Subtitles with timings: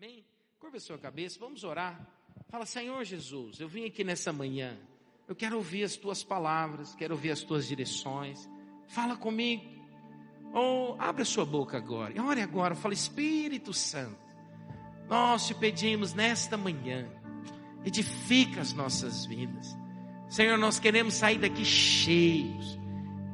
[0.00, 0.24] Amém?
[0.60, 2.00] Curva a sua cabeça, vamos orar.
[2.48, 4.78] Fala, Senhor Jesus, eu vim aqui nessa manhã.
[5.26, 8.48] Eu quero ouvir as tuas palavras, quero ouvir as tuas direções.
[8.86, 9.64] Fala comigo.
[10.54, 12.14] Ou oh, abre a sua boca agora.
[12.14, 12.76] E ore agora.
[12.76, 14.16] Fala, Espírito Santo.
[15.08, 17.10] Nós te pedimos nesta manhã.
[17.84, 19.76] Edifica as nossas vidas.
[20.28, 22.78] Senhor, nós queremos sair daqui cheios,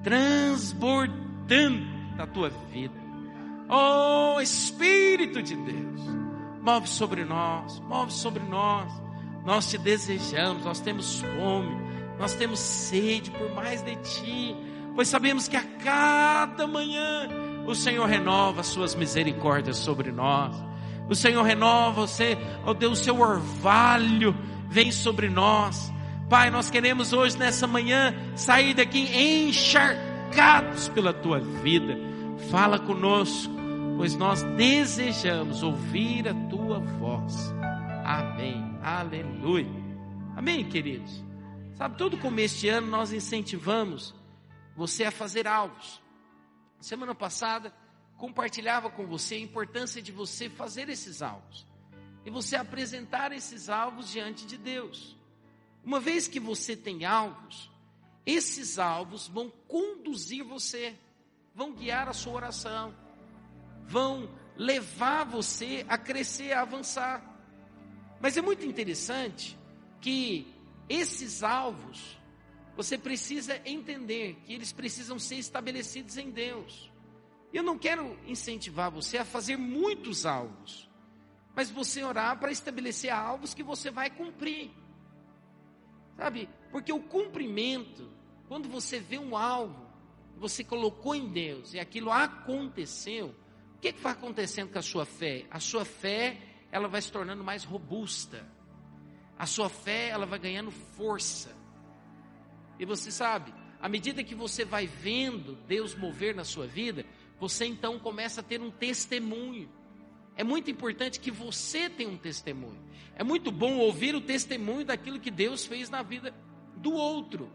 [0.03, 1.85] transbordando
[2.17, 2.95] da tua vida.
[3.69, 6.24] Oh, Espírito de Deus,
[6.65, 8.91] move sobre nós, move sobre nós.
[9.45, 11.77] Nós te desejamos, nós temos fome,
[12.19, 14.57] nós temos sede por mais de ti,
[14.95, 17.29] pois sabemos que a cada manhã
[17.67, 20.57] o Senhor renova as suas misericórdias sobre nós.
[21.09, 24.35] O Senhor renova você, ó oh Deus, o seu orvalho
[24.69, 25.93] vem sobre nós.
[26.31, 29.11] Pai, nós queremos hoje, nessa manhã, sair daqui
[29.47, 31.99] encharcados pela tua vida.
[32.51, 33.53] Fala conosco,
[33.99, 36.54] pois nós desejamos ouvir a tua
[36.99, 37.53] voz.
[38.05, 38.79] Amém.
[38.83, 39.69] Aleluia.
[40.37, 41.23] Amém, queridos.
[41.75, 44.15] Sabe, todo começo de ano nós incentivamos
[44.77, 46.01] você a fazer alvos.
[46.81, 47.73] Semana passada
[48.17, 51.67] compartilhava com você a importância de você fazer esses alvos
[52.25, 55.17] e você apresentar esses alvos diante de Deus.
[55.85, 57.71] Uma vez que você tem alvos,
[58.25, 60.95] esses alvos vão conduzir você,
[61.55, 62.95] vão guiar a sua oração,
[63.87, 67.23] vão levar você a crescer, a avançar.
[68.21, 69.59] Mas é muito interessante
[70.01, 70.47] que
[70.89, 72.19] esses alvos,
[72.77, 76.91] você precisa entender que eles precisam ser estabelecidos em Deus.
[77.53, 80.91] Eu não quero incentivar você a fazer muitos alvos,
[81.55, 84.71] mas você orar para estabelecer alvos que você vai cumprir.
[86.17, 86.49] Sabe?
[86.71, 88.11] Porque o cumprimento,
[88.49, 89.87] quando você vê um alvo,
[90.37, 93.35] você colocou em Deus e aquilo aconteceu,
[93.85, 95.45] que, que vai acontecendo com a sua fé?
[95.51, 96.39] A sua fé,
[96.73, 98.49] ela vai se tornando mais robusta.
[99.39, 101.55] A sua fé, ela vai ganhando força.
[102.79, 107.05] E você sabe, à medida que você vai vendo Deus mover na sua vida,
[107.39, 109.71] você então começa a ter um testemunho.
[110.35, 112.83] É muito importante que você tenha um testemunho.
[113.15, 116.35] É muito bom ouvir o testemunho daquilo que Deus fez na vida
[116.77, 117.53] do outro.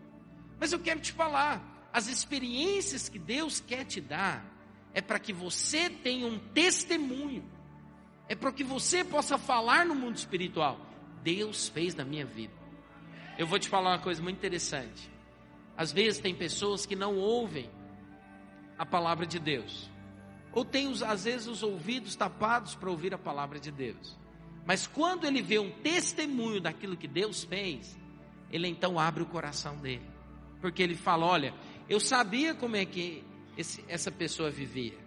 [0.60, 4.59] Mas eu quero te falar, as experiências que Deus quer te dar
[4.94, 7.44] é para que você tenha um testemunho.
[8.28, 10.80] É para que você possa falar no mundo espiritual.
[11.24, 12.54] Deus fez na minha vida.
[13.38, 15.10] Eu vou te falar uma coisa muito interessante.
[15.76, 17.70] Às vezes tem pessoas que não ouvem
[18.78, 19.90] a palavra de Deus.
[20.52, 24.18] Ou tem, às vezes, os ouvidos tapados para ouvir a palavra de Deus.
[24.66, 27.98] Mas quando ele vê um testemunho daquilo que Deus fez,
[28.52, 30.06] ele então abre o coração dele.
[30.62, 31.54] Porque ele fala: Olha,
[31.88, 33.24] eu sabia como é que
[33.60, 34.98] esse, essa pessoa vivia.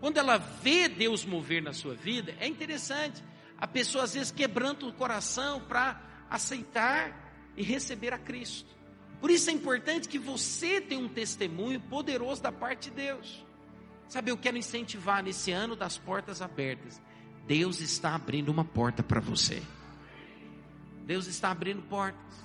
[0.00, 3.22] Quando ela vê Deus mover na sua vida, é interessante.
[3.56, 8.68] A pessoa às vezes quebranta o coração para aceitar e receber a Cristo.
[9.20, 13.46] Por isso é importante que você tenha um testemunho poderoso da parte de Deus.
[14.08, 17.00] Sabe, eu quero incentivar nesse ano das portas abertas.
[17.46, 19.62] Deus está abrindo uma porta para você.
[21.06, 22.44] Deus está abrindo portas.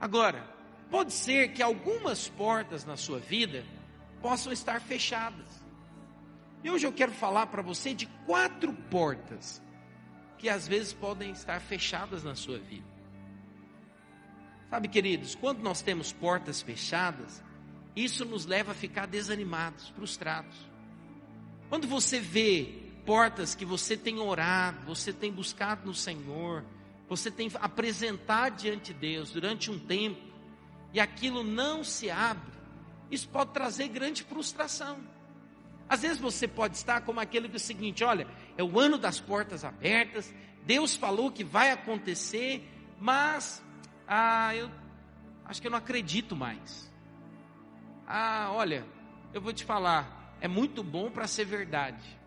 [0.00, 0.42] Agora,
[0.90, 3.64] pode ser que algumas portas na sua vida
[4.20, 5.48] possam estar fechadas.
[6.62, 9.62] E hoje eu quero falar para você de quatro portas
[10.38, 12.88] que às vezes podem estar fechadas na sua vida.
[14.68, 17.42] Sabe, queridos, quando nós temos portas fechadas,
[17.96, 20.56] isso nos leva a ficar desanimados, frustrados.
[21.68, 26.64] Quando você vê portas que você tem orado, você tem buscado no Senhor,
[27.08, 30.20] você tem apresentado diante de Deus durante um tempo,
[30.92, 32.49] e aquilo não se abre,
[33.10, 34.98] isso pode trazer grande frustração.
[35.88, 38.26] Às vezes você pode estar como aquele do seguinte: olha,
[38.56, 40.32] é o ano das portas abertas,
[40.64, 42.64] Deus falou que vai acontecer,
[42.98, 43.62] mas
[44.06, 44.70] ah, eu
[45.44, 46.90] acho que eu não acredito mais.
[48.06, 48.86] Ah, olha,
[49.32, 52.18] eu vou te falar, é muito bom para ser verdade.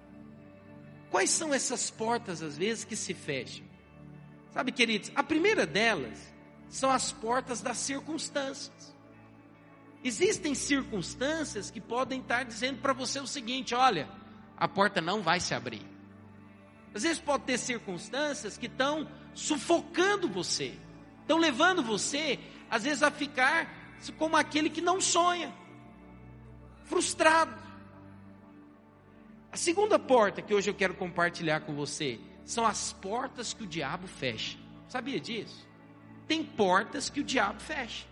[1.10, 3.66] Quais são essas portas, às vezes, que se fecham?
[4.52, 6.34] Sabe, queridos, a primeira delas
[6.70, 8.93] são as portas das circunstâncias.
[10.04, 14.10] Existem circunstâncias que podem estar dizendo para você o seguinte: olha,
[14.58, 15.86] a porta não vai se abrir.
[16.94, 20.78] Às vezes pode ter circunstâncias que estão sufocando você
[21.24, 22.40] estão levando você,
[22.70, 23.82] às vezes, a ficar
[24.18, 25.54] como aquele que não sonha,
[26.84, 27.56] frustrado.
[29.52, 33.68] A segunda porta que hoje eu quero compartilhar com você são as portas que o
[33.68, 34.58] diabo fecha.
[34.88, 35.68] Sabia disso?
[36.28, 38.06] Tem portas que o diabo fecha.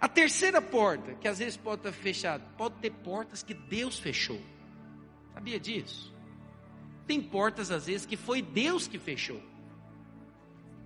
[0.00, 4.40] A terceira porta, que às vezes pode estar fechada, pode ter portas que Deus fechou.
[5.32, 6.14] Sabia disso?
[7.06, 9.40] Tem portas, às vezes, que foi Deus que fechou.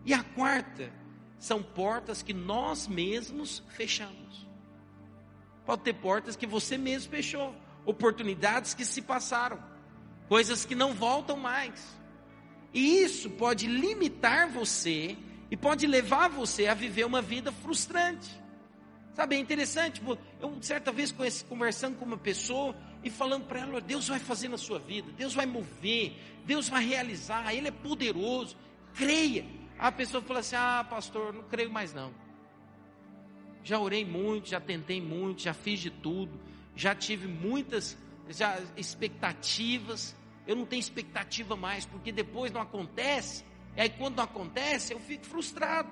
[0.05, 0.93] E a quarta,
[1.41, 4.47] são portas que nós mesmos fechamos.
[5.65, 7.55] Pode ter portas que você mesmo fechou,
[7.87, 9.59] oportunidades que se passaram,
[10.29, 11.99] coisas que não voltam mais.
[12.75, 15.17] E isso pode limitar você
[15.51, 18.31] e pode levar você a viver uma vida frustrante.
[19.15, 20.01] Sabe, é interessante,
[20.41, 21.15] eu certa vez
[21.49, 25.35] conversando com uma pessoa e falando para ela, Deus vai fazer na sua vida, Deus
[25.35, 26.15] vai mover,
[26.45, 28.57] Deus vai realizar, Ele é poderoso,
[28.95, 29.45] creia.
[29.79, 32.13] A pessoa falou assim, ah pastor, não creio mais não.
[33.65, 36.41] Já orei muito, já tentei muito, já fiz de tudo,
[36.77, 37.99] já tive muitas
[38.29, 40.15] já, expectativas,
[40.47, 43.45] eu não tenho expectativa mais, porque depois não acontece,
[43.77, 45.91] e aí quando não acontece, eu fico frustrado.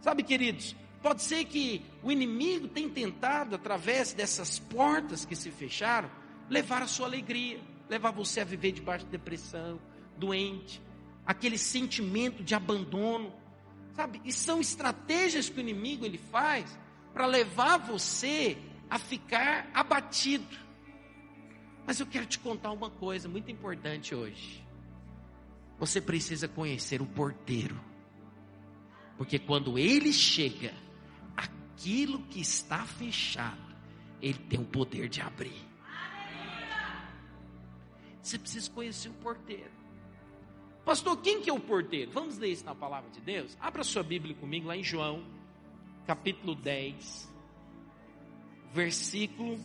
[0.00, 6.10] Sabe, queridos, pode ser que o inimigo tenha tentado, através dessas portas que se fecharam,
[6.48, 9.80] levar a sua alegria, levar você a viver debaixo de depressão,
[10.16, 10.80] doente,
[11.26, 13.32] aquele sentimento de abandono,
[13.94, 14.20] sabe?
[14.24, 16.78] E são estratégias que o inimigo ele faz
[17.12, 18.56] para levar você
[18.88, 20.56] a ficar abatido.
[21.86, 24.64] Mas eu quero te contar uma coisa muito importante hoje.
[25.78, 27.80] Você precisa conhecer o porteiro.
[29.16, 30.72] Porque quando ele chega,
[31.82, 33.74] aquilo que está fechado,
[34.20, 35.68] ele tem o poder de abrir.
[38.22, 39.72] Você precisa conhecer o porteiro.
[40.84, 42.12] Pastor, quem que é o porteiro?
[42.12, 43.56] Vamos ler isso na palavra de Deus?
[43.60, 45.24] Abra sua Bíblia comigo lá em João,
[46.06, 47.28] capítulo 10,
[48.72, 49.58] versículo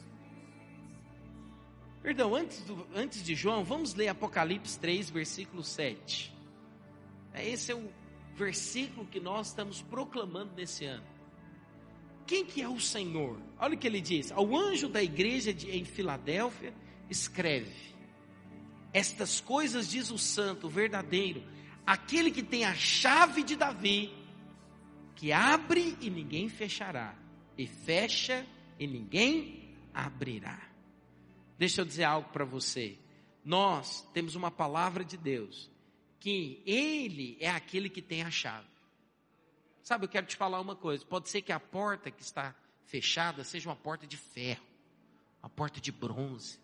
[2.01, 6.33] Perdão, antes, do, antes de João, vamos ler Apocalipse 3, versículo 7.
[7.33, 7.91] É, esse é o
[8.33, 11.16] versículo que nós estamos proclamando nesse ano.
[12.27, 13.39] Quem que é o Senhor?
[13.57, 14.33] Olha o que ele diz.
[14.33, 16.73] Ao anjo da igreja de, em Filadélfia,
[17.09, 17.95] escreve:
[18.91, 21.41] Estas coisas diz o santo, o verdadeiro,
[21.85, 24.13] aquele que tem a chave de Davi,
[25.15, 27.15] que abre e ninguém fechará,
[27.57, 28.45] e fecha
[28.77, 30.61] e ninguém abrirá.
[31.57, 32.99] Deixa eu dizer algo para você.
[33.43, 35.71] Nós temos uma palavra de Deus,
[36.19, 38.76] que Ele é aquele que tem a chave.
[39.87, 41.05] Sabe, eu quero te falar uma coisa.
[41.05, 42.53] Pode ser que a porta que está
[42.87, 44.67] fechada seja uma porta de ferro,
[45.41, 46.59] uma porta de bronze.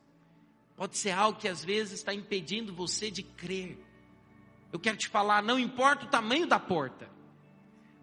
[0.75, 3.80] Pode ser algo que às vezes está impedindo você de crer.
[4.74, 7.10] Eu quero te falar, não importa o tamanho da porta,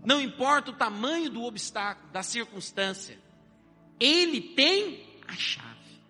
[0.02, 3.18] não importa o tamanho do obstáculo, da circunstância,
[4.00, 6.00] Ele tem a chave.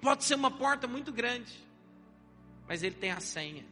[0.00, 1.52] Pode ser uma porta muito grande,
[2.68, 3.66] mas ele tem a senha.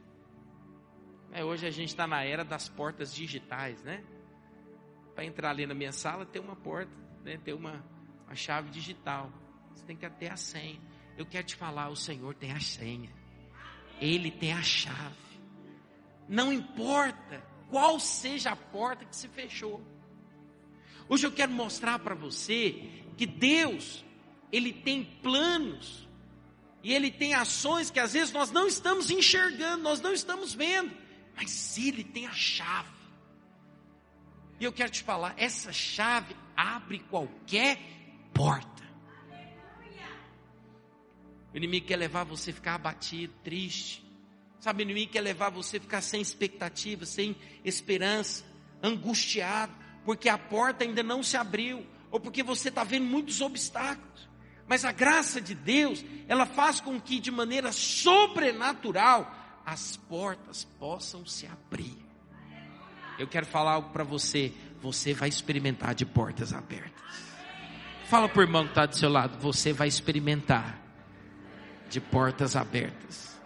[1.31, 4.03] É, hoje a gente está na era das portas digitais, né?
[5.14, 6.93] Para entrar ali na minha sala tem uma porta,
[7.25, 7.38] né?
[7.44, 7.85] tem uma,
[8.26, 9.31] uma chave digital.
[9.75, 10.81] Você tem que ter a senha.
[11.17, 13.11] Eu quero te falar, o Senhor tem a senha.
[14.00, 15.17] Ele tem a chave.
[16.29, 19.82] Não importa qual seja a porta que se fechou.
[21.09, 24.05] Hoje eu quero mostrar para você que Deus,
[24.50, 26.08] Ele tem planos
[26.82, 30.93] e Ele tem ações que às vezes nós não estamos enxergando, nós não estamos vendo,
[31.37, 33.02] mas Ele tem a chave.
[34.62, 37.81] E eu quero te falar, essa chave abre qualquer
[38.32, 38.85] porta.
[41.53, 44.05] O inimigo quer levar você a ficar abatido, triste.
[44.61, 47.34] Sabe, o inimigo quer levar você a ficar sem expectativa, sem
[47.65, 48.44] esperança,
[48.81, 49.72] angustiado,
[50.05, 54.31] porque a porta ainda não se abriu, ou porque você está vendo muitos obstáculos.
[54.69, 61.27] Mas a graça de Deus, ela faz com que de maneira sobrenatural as portas possam
[61.27, 62.12] se abrir.
[63.19, 64.53] Eu quero falar algo para você.
[64.81, 66.93] Você vai experimentar de portas abertas.
[68.05, 69.39] Fala para o irmão que está do seu lado.
[69.39, 70.81] Você vai experimentar
[71.89, 73.41] de portas abertas.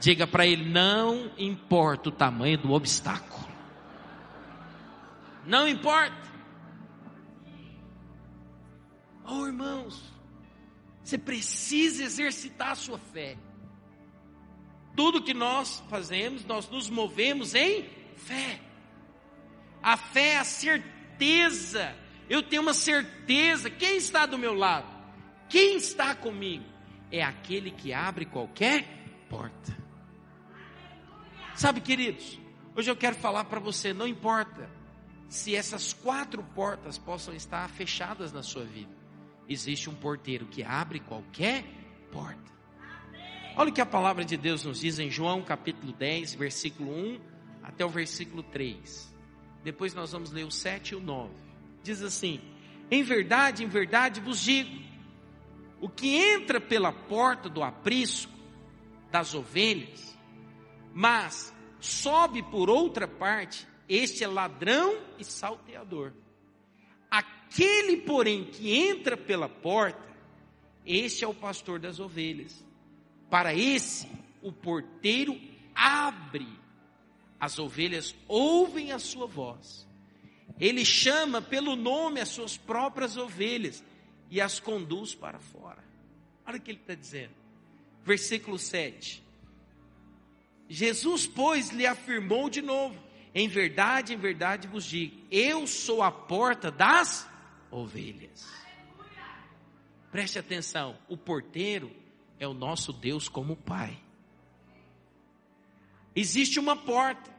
[0.00, 3.46] Diga para ele: não importa o tamanho do obstáculo.
[5.46, 6.22] Não importa.
[9.24, 10.02] Oh, irmãos,
[11.02, 13.36] você precisa exercitar a sua fé.
[14.96, 18.60] Tudo que nós fazemos, nós nos movemos em fé.
[19.82, 21.94] A fé é a certeza.
[22.28, 23.68] Eu tenho uma certeza.
[23.70, 24.86] Quem está do meu lado?
[25.48, 26.64] Quem está comigo?
[27.10, 28.84] É aquele que abre qualquer
[29.28, 29.76] porta.
[31.54, 32.38] Sabe, queridos,
[32.74, 34.70] hoje eu quero falar para você: não importa
[35.28, 39.02] se essas quatro portas possam estar fechadas na sua vida
[39.48, 41.64] existe um porteiro que abre qualquer
[42.10, 42.52] porta.
[43.56, 47.20] Olha o que a palavra de Deus nos diz em João capítulo 10, versículo 1
[47.62, 49.11] até o versículo 3.
[49.62, 51.32] Depois nós vamos ler o 7 e o 9.
[51.82, 52.40] Diz assim:
[52.90, 54.82] Em verdade, em verdade vos digo:
[55.80, 58.32] o que entra pela porta do aprisco
[59.10, 60.16] das ovelhas
[60.94, 66.12] Mas sobe por outra parte, este é ladrão e salteador.
[67.10, 70.00] Aquele, porém, que entra pela porta,
[70.86, 72.64] este é o pastor das ovelhas.
[73.28, 74.08] Para esse,
[74.40, 75.38] o porteiro
[75.74, 76.46] abre.
[77.42, 79.84] As ovelhas ouvem a sua voz.
[80.60, 83.82] Ele chama pelo nome as suas próprias ovelhas
[84.30, 85.82] e as conduz para fora.
[86.46, 87.32] Olha o que ele está dizendo.
[88.04, 89.20] Versículo 7.
[90.68, 92.96] Jesus, pois, lhe afirmou de novo:
[93.34, 97.28] Em verdade, em verdade vos digo, eu sou a porta das
[97.72, 98.46] ovelhas.
[100.12, 101.90] Preste atenção, o porteiro
[102.38, 103.98] é o nosso Deus como Pai.
[106.14, 107.30] Existe uma porta,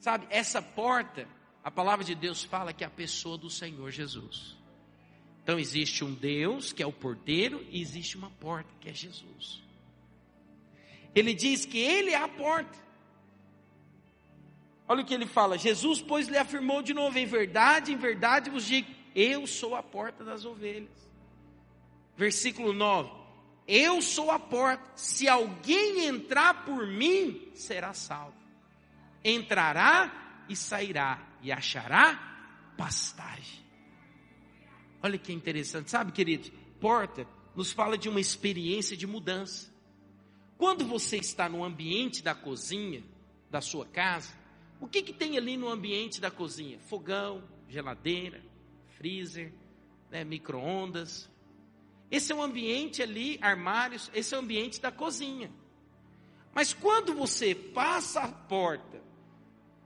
[0.00, 0.26] sabe?
[0.30, 1.28] Essa porta,
[1.62, 4.56] a palavra de Deus fala que é a pessoa do Senhor Jesus.
[5.42, 9.62] Então existe um Deus que é o porteiro e existe uma porta que é Jesus.
[11.14, 12.76] Ele diz que ele é a porta.
[14.88, 18.50] Olha o que ele fala: Jesus, pois, lhe afirmou de novo: em verdade, em verdade
[18.50, 20.90] vos digo, eu sou a porta das ovelhas.
[22.16, 23.23] Versículo 9:
[23.66, 28.36] Eu sou a porta, se alguém entrar por mim, será salvo.
[29.24, 33.64] Entrará e sairá, e achará pastagem.
[35.02, 36.50] Olha que interessante, sabe, querido?
[36.78, 39.72] Porta nos fala de uma experiência de mudança.
[40.58, 43.02] Quando você está no ambiente da cozinha
[43.50, 44.34] da sua casa,
[44.80, 46.78] o que, que tem ali no ambiente da cozinha?
[46.80, 48.42] Fogão, geladeira,
[48.96, 49.52] freezer,
[50.10, 51.30] né, micro-ondas.
[52.10, 55.50] Esse é o ambiente ali, armários, esse é o ambiente da cozinha.
[56.54, 59.02] Mas quando você passa a porta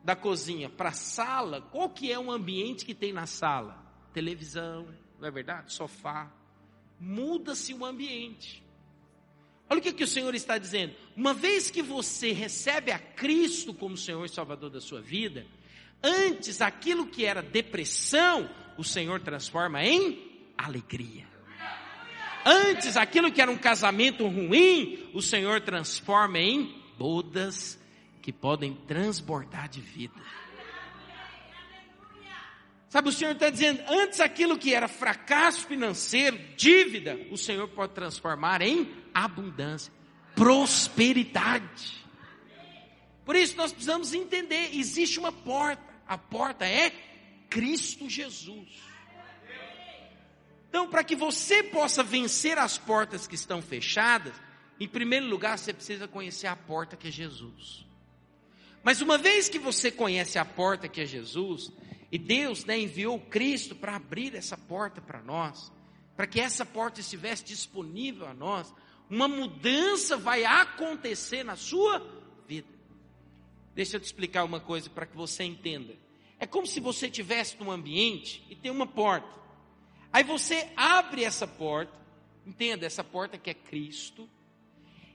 [0.04, 3.82] da cozinha para a sala, qual que é o ambiente que tem na sala?
[4.12, 4.86] Televisão,
[5.18, 5.72] não é verdade?
[5.72, 6.30] Sofá.
[7.00, 8.62] Muda-se o ambiente.
[9.70, 10.94] Olha o que, que o Senhor está dizendo.
[11.14, 15.46] Uma vez que você recebe a Cristo como Senhor e Salvador da sua vida,
[16.02, 21.26] antes aquilo que era depressão, o Senhor transforma em alegria.
[22.44, 27.78] Antes aquilo que era um casamento ruim, o Senhor transforma em bodas
[28.22, 30.20] que podem transbordar de vida.
[32.88, 37.92] Sabe, o Senhor está dizendo, antes aquilo que era fracasso financeiro, dívida, o Senhor pode
[37.92, 39.92] transformar em abundância,
[40.34, 42.06] prosperidade.
[43.26, 46.90] Por isso nós precisamos entender, existe uma porta, a porta é
[47.50, 48.87] Cristo Jesus.
[50.68, 54.34] Então, para que você possa vencer as portas que estão fechadas,
[54.78, 57.86] em primeiro lugar você precisa conhecer a porta que é Jesus.
[58.82, 61.72] Mas uma vez que você conhece a porta que é Jesus,
[62.10, 65.72] e Deus né, enviou Cristo para abrir essa porta para nós,
[66.16, 68.72] para que essa porta estivesse disponível a nós,
[69.10, 71.98] uma mudança vai acontecer na sua
[72.46, 72.68] vida.
[73.74, 75.94] Deixa eu te explicar uma coisa para que você entenda.
[76.38, 79.28] É como se você estivesse num ambiente e tem uma porta.
[80.12, 81.92] Aí você abre essa porta,
[82.46, 84.28] entenda, essa porta que é Cristo,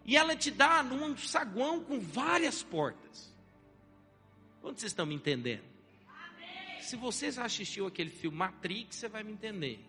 [0.05, 3.33] e ela te dá num saguão com várias portas.
[4.61, 5.73] Quando vocês estão me entendendo?
[6.83, 9.79] se você já assistiu aquele filme Matrix, você vai me entender.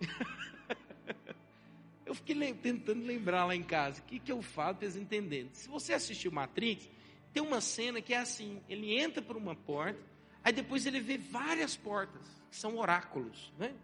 [2.06, 5.50] eu fiquei tentando lembrar lá em casa, o que, que eu falo para eles entenderem.
[5.52, 6.88] Se você assistiu Matrix,
[7.32, 9.98] tem uma cena que é assim, ele entra por uma porta,
[10.44, 13.74] aí depois ele vê várias portas, que são oráculos, né?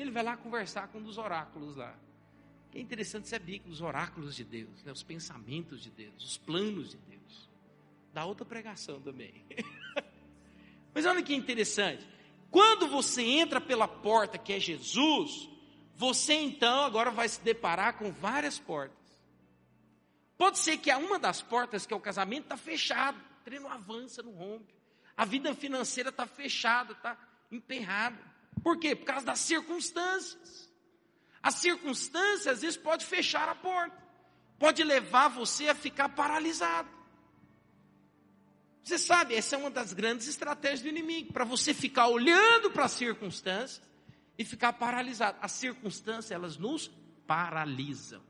[0.00, 1.94] Ele vai lá conversar com um dos oráculos lá.
[2.70, 4.92] Que é interessante saber que os oráculos de Deus, né?
[4.92, 7.48] os pensamentos de Deus, os planos de Deus.
[8.12, 9.44] Dá outra pregação também.
[10.94, 12.06] Mas olha que interessante.
[12.50, 15.48] Quando você entra pela porta que é Jesus,
[15.96, 18.96] você então agora vai se deparar com várias portas.
[20.36, 23.66] Pode ser que a uma das portas, que é o casamento, está fechado, o treino
[23.66, 24.72] avança, não rompe.
[25.16, 27.18] A vida financeira está fechada, está
[27.50, 28.37] emperrada.
[28.62, 28.94] Por quê?
[28.94, 30.70] Por causa das circunstâncias.
[31.42, 33.96] As circunstâncias, às vezes, pode fechar a porta.
[34.58, 36.88] Pode levar você a ficar paralisado.
[38.82, 42.86] Você sabe, essa é uma das grandes estratégias do inimigo, para você ficar olhando para
[42.86, 43.82] as circunstâncias
[44.38, 45.36] e ficar paralisado.
[45.42, 46.90] As circunstâncias, elas nos
[47.26, 48.22] paralisam.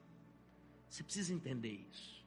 [0.89, 2.25] Você precisa entender isso.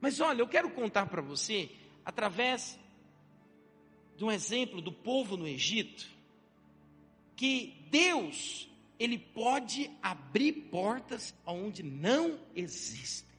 [0.00, 1.70] Mas olha, eu quero contar para você,
[2.04, 2.78] através
[4.16, 6.06] de um exemplo do povo no Egito,
[7.42, 8.70] que Deus,
[9.00, 13.36] Ele pode abrir portas onde não existem.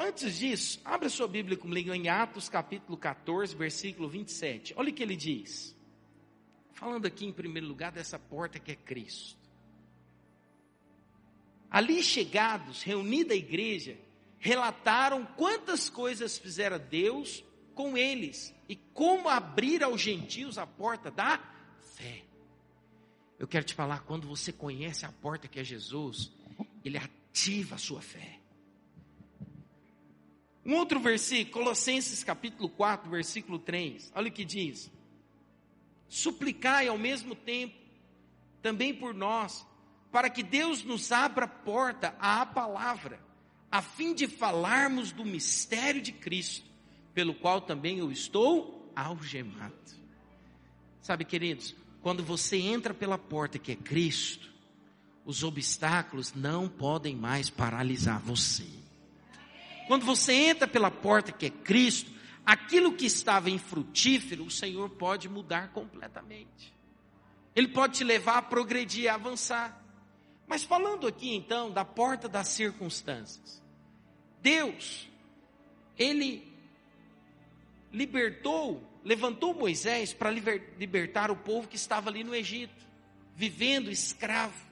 [0.00, 4.72] Antes disso, abra sua Bíblia comigo em Atos capítulo 14, versículo 27.
[4.74, 5.76] Olha o que ele diz.
[6.72, 9.36] Falando aqui em primeiro lugar dessa porta que é Cristo.
[11.70, 13.98] Ali chegados, reunida a igreja,
[14.38, 17.44] relataram quantas coisas fizera Deus
[17.78, 21.38] com eles e como abrir aos gentios a porta da
[21.94, 22.24] fé.
[23.38, 26.32] Eu quero te falar, quando você conhece a porta que é Jesus,
[26.84, 28.40] ele ativa a sua fé.
[30.66, 34.10] Um outro versículo, Colossenses capítulo 4, versículo 3.
[34.12, 34.90] Olha o que diz:
[36.08, 37.78] Suplicai ao mesmo tempo
[38.60, 39.64] também por nós,
[40.10, 43.20] para que Deus nos abra porta à palavra,
[43.70, 46.67] a fim de falarmos do mistério de Cristo,
[47.18, 49.74] pelo qual também eu estou algemado.
[51.02, 54.48] Sabe, queridos, quando você entra pela porta que é Cristo,
[55.24, 58.68] os obstáculos não podem mais paralisar você.
[59.88, 62.08] Quando você entra pela porta que é Cristo,
[62.46, 66.72] aquilo que estava infrutífero, o Senhor pode mudar completamente.
[67.52, 69.84] Ele pode te levar a progredir, a avançar.
[70.46, 73.60] Mas falando aqui então da porta das circunstâncias.
[74.40, 75.08] Deus,
[75.98, 76.47] Ele
[77.92, 82.86] libertou, levantou Moisés para libertar o povo que estava ali no Egito,
[83.34, 84.66] vivendo escravo.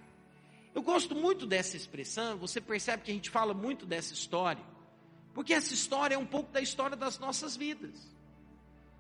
[0.75, 4.63] Eu gosto muito dessa expressão, você percebe que a gente fala muito dessa história,
[5.33, 8.15] porque essa história é um pouco da história das nossas vidas.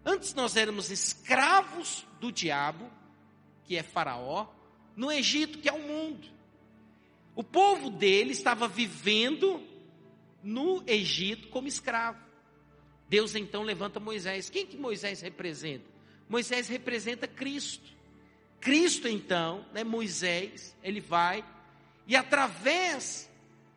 [0.04, 2.90] Antes nós éramos escravos do diabo,
[3.64, 4.46] que é Faraó,
[4.94, 6.28] no Egito, que é o mundo.
[7.34, 9.62] O povo dele estava vivendo
[10.42, 12.25] no Egito como escravo.
[13.08, 14.50] Deus então levanta Moisés.
[14.50, 15.84] Quem que Moisés representa?
[16.28, 17.94] Moisés representa Cristo.
[18.60, 21.44] Cristo então, né, Moisés, ele vai
[22.06, 23.28] e através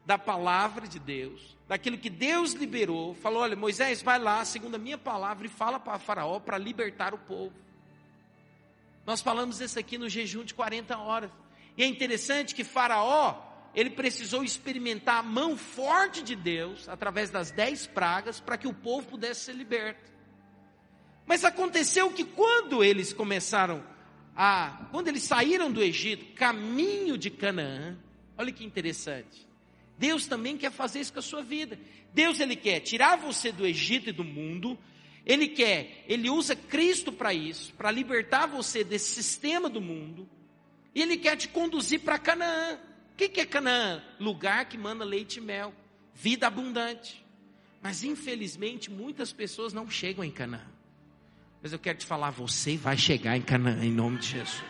[0.06, 4.80] da palavra de Deus, daquilo que Deus liberou, falou: olha, Moisés, vai lá, segundo a
[4.80, 7.54] minha palavra, e fala para Faraó para libertar o povo.
[9.06, 11.32] Nós falamos isso aqui no jejum de 40 horas.
[11.76, 13.36] E é interessante que Faraó,
[13.74, 18.74] ele precisou experimentar a mão forte de Deus, através das dez pragas, para que o
[18.74, 20.12] povo pudesse ser liberto.
[21.26, 23.84] Mas aconteceu que quando eles começaram
[24.36, 27.96] a, quando eles saíram do Egito, caminho de Canaã,
[28.38, 29.48] olha que interessante.
[29.98, 31.78] Deus também quer fazer isso com a sua vida.
[32.14, 34.80] Deus ele quer tirar você do Egito e do mundo.
[35.26, 40.28] Ele quer, ele usa Cristo para isso, para libertar você desse sistema do mundo.
[40.96, 42.80] E ele quer te conduzir para Canaã
[43.20, 44.02] que, que é Canaã?
[44.18, 45.74] Lugar que manda leite e mel,
[46.16, 47.22] vida abundante.
[47.82, 50.66] Mas infelizmente muitas pessoas não chegam em Canaã.
[51.62, 54.64] Mas eu quero te falar, você vai chegar em Canaã em nome de Jesus.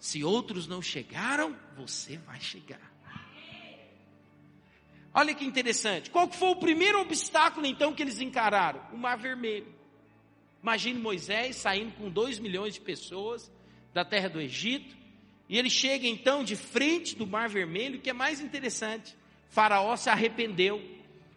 [0.00, 2.90] Se outros não chegaram, você vai chegar.
[5.14, 6.10] Olha que interessante.
[6.10, 8.80] Qual foi o primeiro obstáculo então que eles encararam?
[8.92, 9.72] O Mar Vermelho.
[10.60, 13.52] Imagine Moisés saindo com dois milhões de pessoas
[13.94, 15.01] da terra do Egito,
[15.52, 19.14] e ele chega então de frente do Mar Vermelho, que é mais interessante.
[19.50, 20.82] Faraó se arrependeu,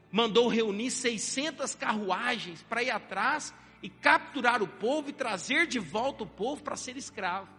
[0.09, 6.23] mandou reunir 600 carruagens para ir atrás e capturar o povo e trazer de volta
[6.23, 7.49] o povo para ser escravo.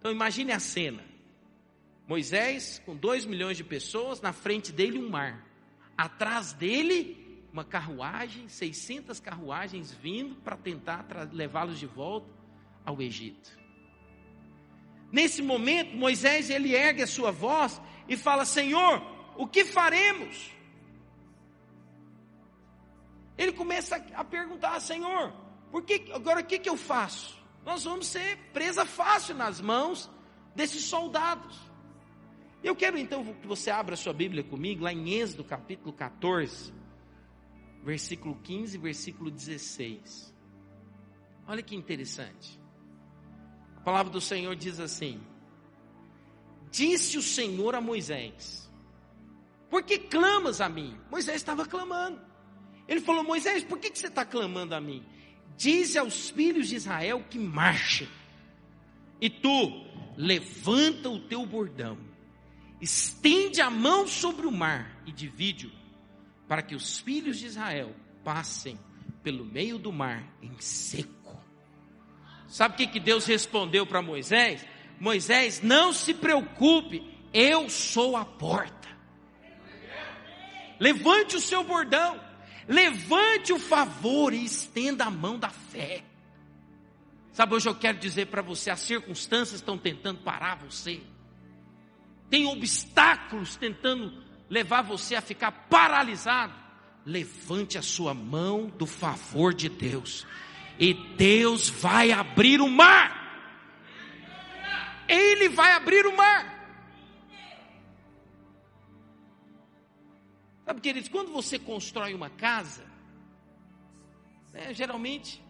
[0.00, 1.04] Então imagine a cena.
[2.08, 5.46] Moisés com 2 milhões de pessoas, na frente dele um mar.
[5.96, 12.28] Atrás dele uma carruagem, 600 carruagens vindo para tentar levá-los de volta
[12.84, 13.61] ao Egito.
[15.12, 19.02] Nesse momento, Moisés ele ergue a sua voz e fala: Senhor,
[19.36, 20.50] o que faremos?
[23.36, 25.30] Ele começa a perguntar: Senhor,
[25.70, 27.38] por que, agora o que, que eu faço?
[27.62, 30.10] Nós vamos ser presa fácil nas mãos
[30.54, 31.60] desses soldados.
[32.64, 36.72] Eu quero então que você abra sua Bíblia comigo, lá em Êxodo capítulo 14,
[37.84, 40.32] versículo 15 versículo 16.
[41.46, 42.61] Olha que interessante.
[43.82, 45.20] A palavra do Senhor diz assim:
[46.70, 48.70] Disse o Senhor a Moisés:
[49.68, 50.96] Por que clamas a mim?
[51.10, 52.20] Moisés estava clamando.
[52.86, 55.04] Ele falou: Moisés, por que, que você está clamando a mim?
[55.56, 58.08] Dize aos filhos de Israel que marchem.
[59.20, 59.84] E tu,
[60.16, 61.98] levanta o teu bordão,
[62.80, 65.72] estende a mão sobre o mar e divide-o,
[66.46, 67.92] para que os filhos de Israel
[68.22, 68.78] passem
[69.24, 71.21] pelo meio do mar em seco.
[72.52, 74.62] Sabe o que, que Deus respondeu para Moisés?
[75.00, 78.90] Moisés, não se preocupe, eu sou a porta.
[80.78, 82.20] Levante o seu bordão,
[82.68, 86.04] levante o favor e estenda a mão da fé.
[87.32, 91.00] Sabe, hoje eu quero dizer para você: as circunstâncias estão tentando parar você,
[92.28, 96.52] tem obstáculos tentando levar você a ficar paralisado.
[97.06, 100.26] Levante a sua mão do favor de Deus
[100.78, 103.20] e Deus vai abrir o mar.
[105.08, 106.52] Ele vai abrir o mar.
[110.64, 112.84] Sabe, queridos, quando você constrói uma casa,
[114.52, 115.42] né, geralmente,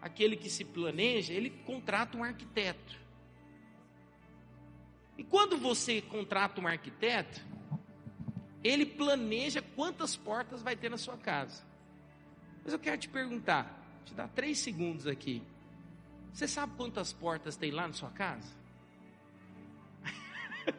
[0.00, 2.98] aquele que se planeja, ele contrata um arquiteto.
[5.16, 7.40] E quando você contrata um arquiteto,
[8.62, 11.64] ele planeja quantas portas vai ter na sua casa.
[12.62, 15.42] Mas eu quero te perguntar, te dar três segundos aqui.
[16.32, 18.50] Você sabe quantas portas tem lá na sua casa?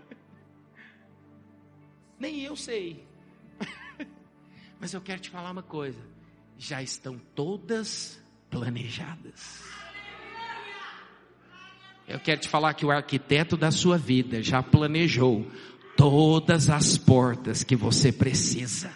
[2.19, 3.05] Nem eu sei.
[4.79, 5.99] Mas eu quero te falar uma coisa:
[6.57, 9.63] já estão todas planejadas.
[12.07, 15.45] Eu quero te falar que o arquiteto da sua vida já planejou
[15.95, 18.91] todas as portas que você precisa.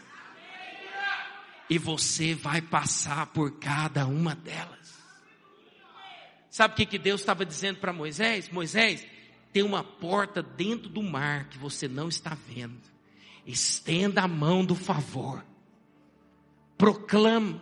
[1.74, 4.94] E você vai passar por cada uma delas.
[6.48, 8.48] Sabe o que, que Deus estava dizendo para Moisés?
[8.52, 9.04] Moisés,
[9.52, 12.80] tem uma porta dentro do mar que você não está vendo.
[13.44, 15.44] Estenda a mão do favor.
[16.78, 17.60] Proclama.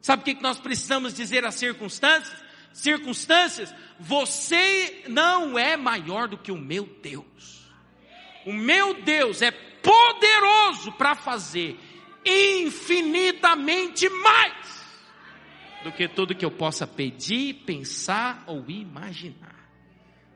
[0.00, 2.42] Sabe o que, que nós precisamos dizer às circunstâncias?
[2.72, 7.70] Circunstâncias, você não é maior do que o meu Deus.
[8.46, 11.78] O meu Deus é poderoso para fazer
[12.24, 14.60] infinitamente mais
[15.82, 19.68] do que tudo que eu possa pedir, pensar ou imaginar.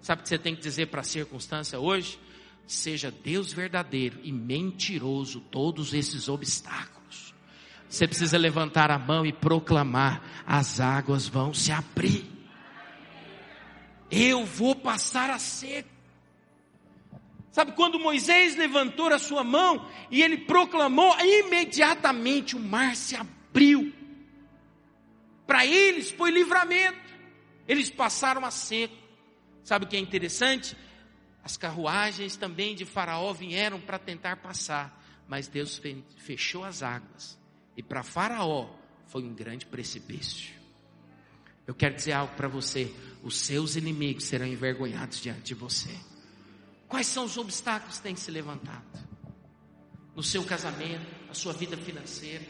[0.01, 2.19] Sabe o que você tem que dizer para a circunstância hoje?
[2.67, 7.35] Seja Deus verdadeiro e mentiroso todos esses obstáculos.
[7.89, 12.25] Você precisa levantar a mão e proclamar: as águas vão se abrir.
[14.11, 15.94] Eu vou passar a seco.
[17.55, 23.95] Sabe quando Moisés levantou a sua mão e ele proclamou, imediatamente o mar se abriu.
[25.47, 26.99] Para eles foi livramento.
[27.69, 28.97] Eles passaram a seco.
[29.63, 30.77] Sabe o que é interessante?
[31.45, 35.81] As carruagens também de Faraó vieram para tentar passar, mas Deus
[36.17, 37.39] fechou as águas.
[37.77, 38.69] E para Faraó
[39.07, 40.53] foi um grande precipício.
[41.69, 45.95] Eu quero dizer algo para você: os seus inimigos serão envergonhados diante de você.
[46.89, 48.85] Quais são os obstáculos que têm se levantado?
[50.15, 52.45] No seu casamento, na sua vida financeira.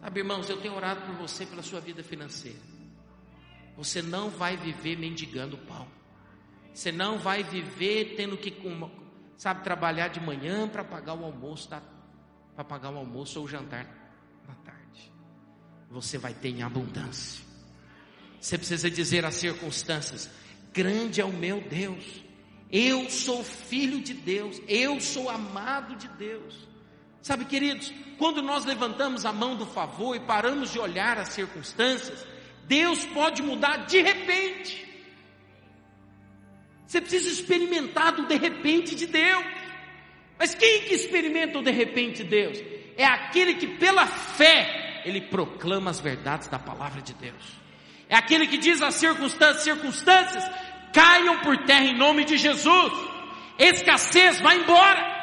[0.00, 2.58] Sabe, irmãos, eu tenho orado por você pela sua vida financeira.
[3.76, 5.86] Você não vai viver mendigando pão.
[6.72, 8.54] Você não vai viver tendo que,
[9.36, 13.86] sabe, trabalhar de manhã para pagar o almoço, para pagar o almoço ou o jantar
[14.46, 15.12] na tarde.
[15.90, 17.44] Você vai ter em abundância.
[18.40, 20.30] Você precisa dizer às circunstâncias:
[20.72, 22.25] grande é o meu Deus
[22.70, 26.66] eu sou filho de Deus, eu sou amado de Deus.
[27.22, 32.24] Sabe, queridos, quando nós levantamos a mão do favor e paramos de olhar as circunstâncias,
[32.64, 34.86] Deus pode mudar de repente.
[36.86, 39.44] Você precisa experimentar do de repente de Deus.
[40.38, 42.58] Mas quem que experimenta o de repente de Deus?
[42.96, 47.56] É aquele que pela fé ele proclama as verdades da palavra de Deus.
[48.08, 50.44] É aquele que diz às circunstâncias, circunstâncias,
[50.96, 52.92] caiam por terra em nome de Jesus.
[53.58, 55.14] Escassez, vai embora.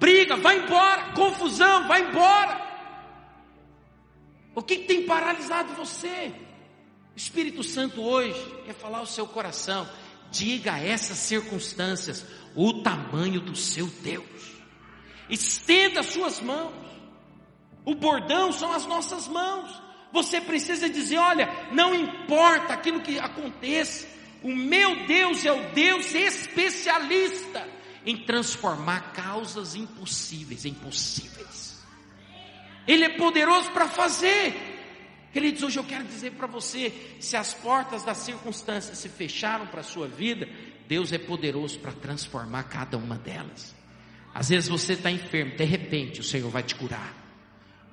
[0.00, 1.12] Briga, vai embora.
[1.12, 2.60] Confusão, vai embora.
[4.52, 6.34] O que, tem paralisado você?
[7.14, 9.88] O Espírito Santo hoje quer falar ao seu coração.
[10.32, 14.24] Diga a essas circunstâncias o tamanho do seu Deus.
[15.30, 16.74] Estenda as suas mãos.
[17.84, 19.70] O bordão são as nossas mãos.
[20.12, 24.13] Você precisa dizer: olha, não importa aquilo que aconteça,
[24.44, 27.66] o meu Deus é o Deus especialista
[28.04, 31.82] em transformar causas impossíveis em possíveis.
[32.86, 34.54] Ele é poderoso para fazer.
[35.32, 39.80] Queridos, hoje eu quero dizer para você: se as portas das circunstâncias se fecharam para
[39.80, 40.46] a sua vida,
[40.86, 43.74] Deus é poderoso para transformar cada uma delas.
[44.34, 47.14] Às vezes você está enfermo, de repente o Senhor vai te curar.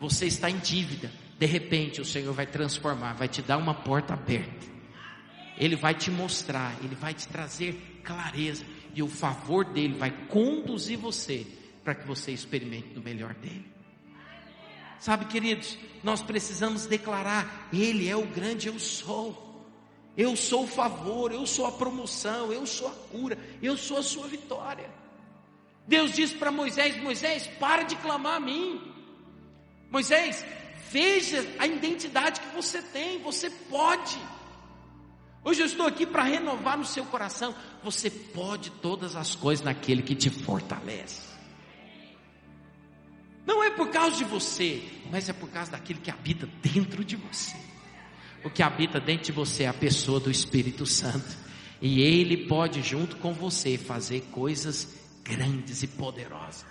[0.02, 1.10] Você está em dívida,
[1.40, 4.81] de repente o Senhor vai transformar, vai te dar uma porta aberta.
[5.58, 10.98] Ele vai te mostrar, ele vai te trazer clareza e o favor dele vai conduzir
[10.98, 11.46] você
[11.84, 13.72] para que você experimente do melhor dele.
[15.00, 19.50] Sabe, queridos, nós precisamos declarar: Ele é o grande eu sou.
[20.16, 24.04] Eu sou o favor, eu sou a promoção, eu sou a cura, eu sou a
[24.04, 24.90] sua vitória.
[25.88, 28.80] Deus disse para Moisés: Moisés, para de clamar a mim.
[29.90, 30.46] Moisés,
[30.92, 34.20] veja a identidade que você tem, você pode.
[35.44, 37.56] Hoje eu estou aqui para renovar no seu coração.
[37.84, 41.32] Você pode todas as coisas naquele que te fortalece.
[43.46, 47.16] Não é por causa de você, mas é por causa daquele que habita dentro de
[47.16, 47.56] você.
[48.44, 51.36] O que habita dentro de você é a pessoa do Espírito Santo.
[51.82, 56.66] E Ele pode, junto com você, fazer coisas grandes e poderosas.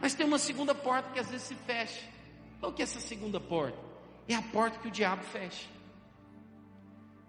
[0.00, 2.02] Mas tem uma segunda porta que às vezes se fecha.
[2.58, 3.78] Qual que é essa segunda porta?
[4.28, 5.75] É a porta que o diabo fecha.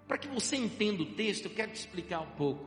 [0.07, 2.65] Para que você entenda o texto, eu quero te explicar um pouco.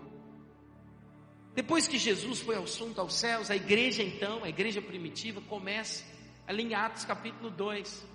[1.54, 6.04] Depois que Jesus foi assunto aos céus, a igreja então, a igreja primitiva, começa
[6.46, 8.06] ali em Atos capítulo 2.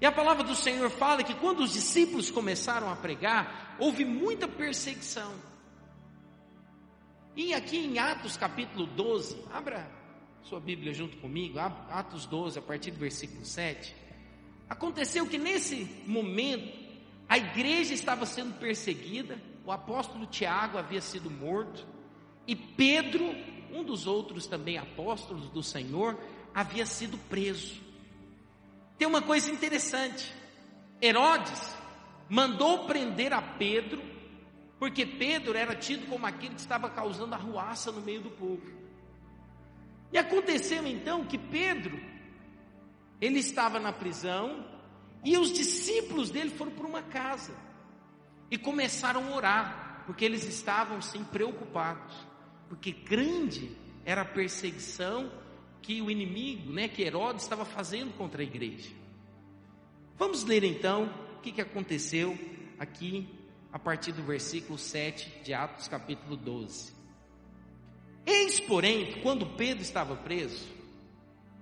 [0.00, 4.48] E a palavra do Senhor fala que quando os discípulos começaram a pregar, houve muita
[4.48, 5.32] perseguição.
[7.36, 9.88] E aqui em Atos capítulo 12, abra
[10.42, 13.94] sua Bíblia junto comigo, Atos 12, a partir do versículo 7.
[14.68, 16.81] Aconteceu que nesse momento,
[17.32, 21.86] a igreja estava sendo perseguida, o apóstolo Tiago havia sido morto,
[22.46, 23.24] e Pedro,
[23.72, 26.20] um dos outros também apóstolos do Senhor,
[26.54, 27.80] havia sido preso.
[28.98, 30.30] Tem uma coisa interessante:
[31.00, 31.74] Herodes
[32.28, 34.02] mandou prender a Pedro,
[34.78, 38.70] porque Pedro era tido como aquele que estava causando arruaça no meio do povo.
[40.12, 41.98] E aconteceu então que Pedro,
[43.18, 44.70] ele estava na prisão,
[45.24, 47.54] e os discípulos dele foram para uma casa
[48.50, 52.14] e começaram a orar, porque eles estavam sim preocupados,
[52.68, 53.70] porque grande
[54.04, 55.30] era a perseguição
[55.80, 58.90] que o inimigo, né, que Herodes estava fazendo contra a igreja.
[60.16, 62.38] Vamos ler então o que, que aconteceu
[62.78, 63.28] aqui
[63.72, 66.92] a partir do versículo 7 de Atos capítulo 12.
[68.24, 70.68] Eis, porém, quando Pedro estava preso,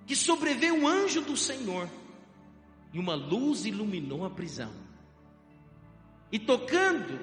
[0.05, 1.89] que sobreveio um anjo do Senhor,
[2.93, 4.73] e uma luz iluminou a prisão.
[6.31, 7.19] E tocando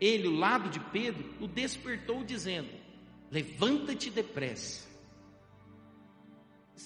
[0.00, 2.70] ele o lado de Pedro, o despertou, dizendo:
[3.30, 4.86] Levanta-te depressa.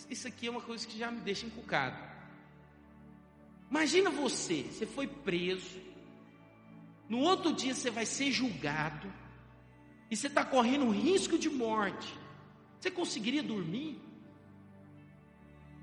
[0.08, 2.10] Isso aqui é uma coisa que já me deixa encucado.
[3.68, 5.78] Imagina você, você foi preso,
[7.08, 9.12] no outro dia você vai ser julgado,
[10.10, 12.12] e você está correndo um risco de morte.
[12.80, 14.00] Você conseguiria dormir?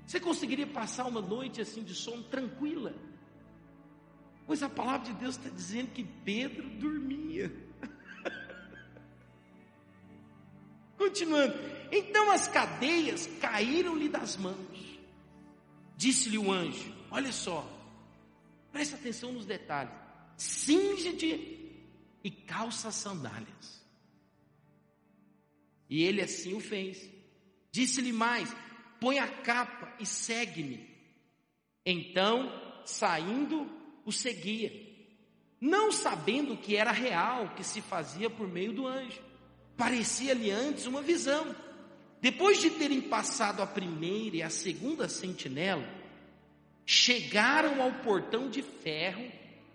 [0.08, 2.94] Você conseguiria passar uma noite assim de sono tranquila?
[4.46, 7.52] Pois a palavra de Deus está dizendo que Pedro dormia.
[10.96, 11.54] Continuando.
[11.92, 14.98] Então as cadeias caíram-lhe das mãos.
[15.94, 17.70] Disse-lhe o anjo: Olha só,
[18.72, 19.92] presta atenção nos detalhes.
[20.38, 21.84] Cinge-te
[22.24, 23.84] e calça as sandálias.
[25.90, 27.06] E ele assim o fez.
[27.70, 28.50] Disse-lhe mais:
[29.00, 30.88] Põe a capa e segue-me.
[31.84, 32.50] Então,
[32.84, 33.70] saindo,
[34.04, 34.72] o seguia,
[35.60, 39.20] não sabendo que era real, que se fazia por meio do anjo.
[39.76, 41.54] Parecia-lhe antes uma visão.
[42.20, 45.88] Depois de terem passado a primeira e a segunda sentinela,
[46.84, 49.30] chegaram ao portão de ferro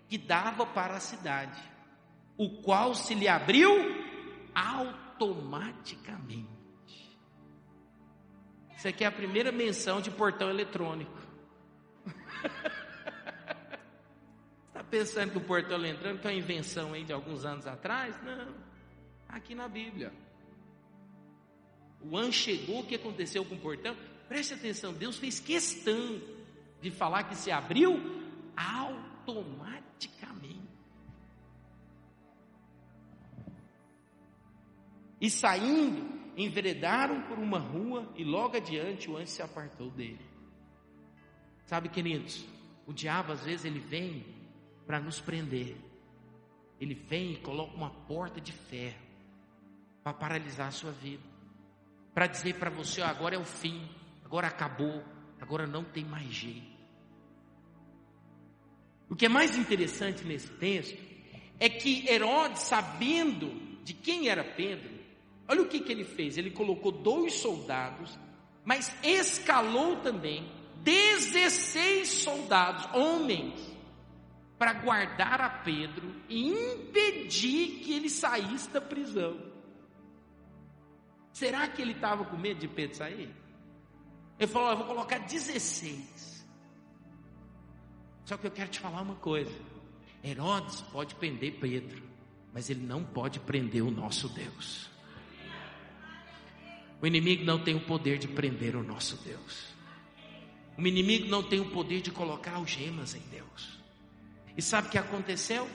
[0.08, 1.62] que dava para a cidade,
[2.36, 3.70] o qual se lhe abriu
[4.54, 6.53] automaticamente.
[8.84, 11.18] Isso aqui é a primeira menção de portão eletrônico.
[14.68, 18.14] Está pensando que o portão eletrônico é uma invenção aí de alguns anos atrás?
[18.22, 18.54] Não.
[19.26, 20.12] Aqui na Bíblia.
[21.98, 23.96] O anjo chegou, o que aconteceu com o portão?
[24.28, 26.20] Preste atenção, Deus fez questão
[26.82, 27.98] de falar que se abriu
[28.54, 30.60] automaticamente.
[35.18, 40.24] E saindo, enveredaram por uma rua e logo adiante o anjo se apartou dele.
[41.64, 42.44] Sabe, queridos,
[42.86, 44.24] o diabo às vezes ele vem
[44.86, 45.76] para nos prender.
[46.80, 49.02] Ele vem e coloca uma porta de ferro
[50.02, 51.22] para paralisar a sua vida.
[52.12, 53.88] Para dizer para você, oh, agora é o fim,
[54.24, 55.02] agora acabou,
[55.40, 56.74] agora não tem mais jeito.
[59.08, 60.98] O que é mais interessante nesse texto
[61.58, 64.90] é que Herodes, sabendo de quem era Pedro,
[65.48, 68.18] olha o que, que ele fez: ele colocou dois soldados,
[68.64, 70.50] mas escalou também
[70.82, 73.74] 16 soldados, homens,
[74.58, 79.52] para guardar a Pedro e impedir que ele saísse da prisão.
[81.32, 83.34] Será que ele estava com medo de Pedro sair?
[84.38, 86.46] Ele falou: Eu vou colocar 16.
[88.24, 89.52] Só que eu quero te falar uma coisa:
[90.22, 92.02] Herodes pode prender Pedro,
[92.52, 94.93] mas ele não pode prender o nosso Deus.
[97.04, 99.74] O inimigo não tem o poder de prender o nosso Deus.
[100.74, 103.78] O inimigo não tem o poder de colocar algemas em Deus.
[104.56, 105.68] E sabe o que aconteceu?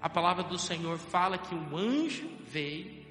[0.00, 3.04] A palavra do Senhor fala que um anjo veio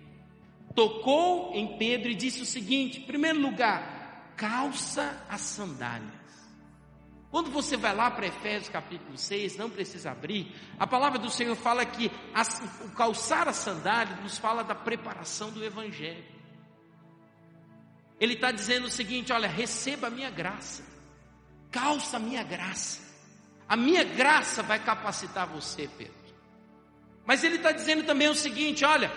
[0.73, 6.13] tocou em Pedro e disse o seguinte: em primeiro lugar, calça as sandálias.
[7.30, 11.58] Quando você vai lá para Efésios capítulo 6, não precisa abrir, a palavra do Senhor
[11.58, 12.10] fala que
[12.86, 16.37] o calçar a sandália nos fala da preparação do Evangelho.
[18.19, 20.84] Ele está dizendo o seguinte: olha, receba a minha graça,
[21.71, 23.01] calça a minha graça,
[23.67, 26.15] a minha graça vai capacitar você, Pedro.
[27.25, 29.12] Mas ele está dizendo também o seguinte: olha,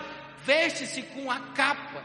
[0.44, 2.04] veste-se com a capa.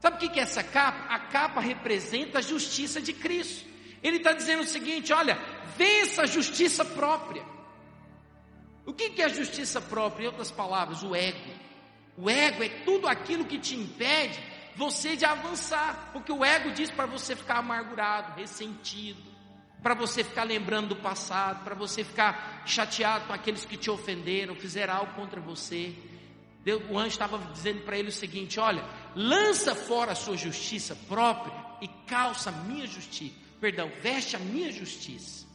[0.00, 1.12] Sabe o que é essa capa?
[1.12, 3.66] A capa representa a justiça de Cristo.
[4.02, 5.36] Ele está dizendo o seguinte: olha,
[5.76, 7.44] vença a justiça própria.
[8.84, 10.24] O que é a justiça própria?
[10.24, 11.50] Em outras palavras, o ego.
[12.16, 14.40] O ego é tudo aquilo que te impede
[14.76, 19.20] você de avançar, porque o ego diz para você ficar amargurado, ressentido,
[19.82, 24.54] para você ficar lembrando do passado, para você ficar chateado com aqueles que te ofenderam,
[24.54, 25.94] fizeram algo contra você.
[26.64, 28.84] Deus, o anjo estava dizendo para ele o seguinte: olha,
[29.14, 34.70] lança fora a sua justiça própria e calça a minha justiça perdão, veste a minha
[34.70, 35.46] justiça,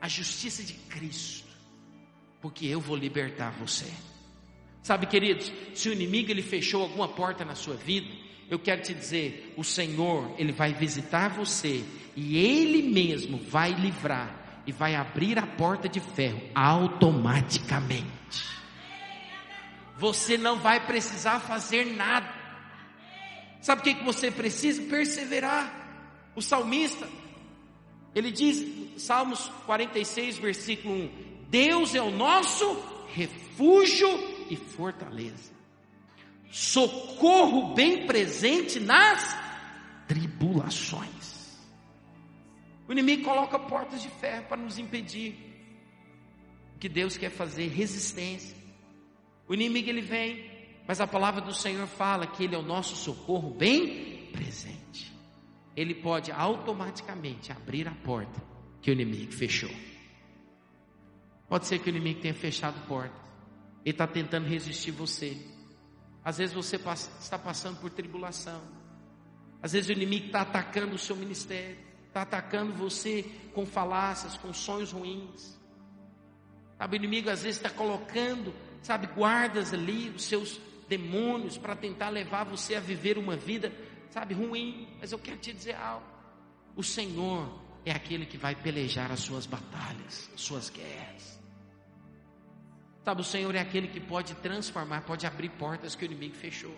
[0.00, 1.48] a justiça de Cristo,
[2.40, 3.90] porque eu vou libertar você.
[4.82, 8.08] Sabe, queridos, se o inimigo ele fechou alguma porta na sua vida,
[8.50, 11.84] eu quero te dizer, o Senhor, ele vai visitar você
[12.16, 18.14] e ele mesmo vai livrar e vai abrir a porta de ferro automaticamente.
[19.96, 22.32] Você não vai precisar fazer nada.
[23.60, 24.82] Sabe o que, que você precisa?
[24.82, 25.82] Perseverar.
[26.36, 27.08] O salmista,
[28.14, 31.10] ele diz, Salmos 46, versículo 1:
[31.48, 32.76] Deus é o nosso
[33.14, 34.08] refúgio
[34.50, 35.52] e fortaleza,
[36.54, 39.36] socorro bem presente nas
[40.06, 41.58] tribulações.
[42.86, 45.34] O inimigo coloca portas de ferro para nos impedir.
[46.76, 47.68] O que Deus quer fazer?
[47.68, 48.56] Resistência.
[49.48, 50.50] O inimigo ele vem,
[50.86, 54.84] mas a palavra do Senhor fala que ele é o nosso socorro bem presente
[55.76, 58.42] ele pode automaticamente abrir a porta
[58.80, 59.70] que o inimigo fechou.
[61.48, 63.20] Pode ser que o inimigo tenha fechado portas.
[63.84, 65.36] Ele está tentando resistir você.
[66.24, 66.76] Às vezes você
[67.20, 68.60] está passando por tribulação.
[69.62, 71.76] Às vezes o inimigo está atacando o seu ministério.
[72.08, 75.58] Está atacando você com falácias, com sonhos ruins.
[76.78, 82.08] Sabe, o inimigo às vezes está colocando, sabe, guardas ali, os seus demônios, para tentar
[82.08, 83.72] levar você a viver uma vida
[84.14, 86.06] sabe, ruim, mas eu quero te dizer algo.
[86.76, 91.42] O Senhor é aquele que vai pelejar as suas batalhas, as suas guerras.
[93.04, 96.74] Sabe, o Senhor é aquele que pode transformar, pode abrir portas que o inimigo fechou.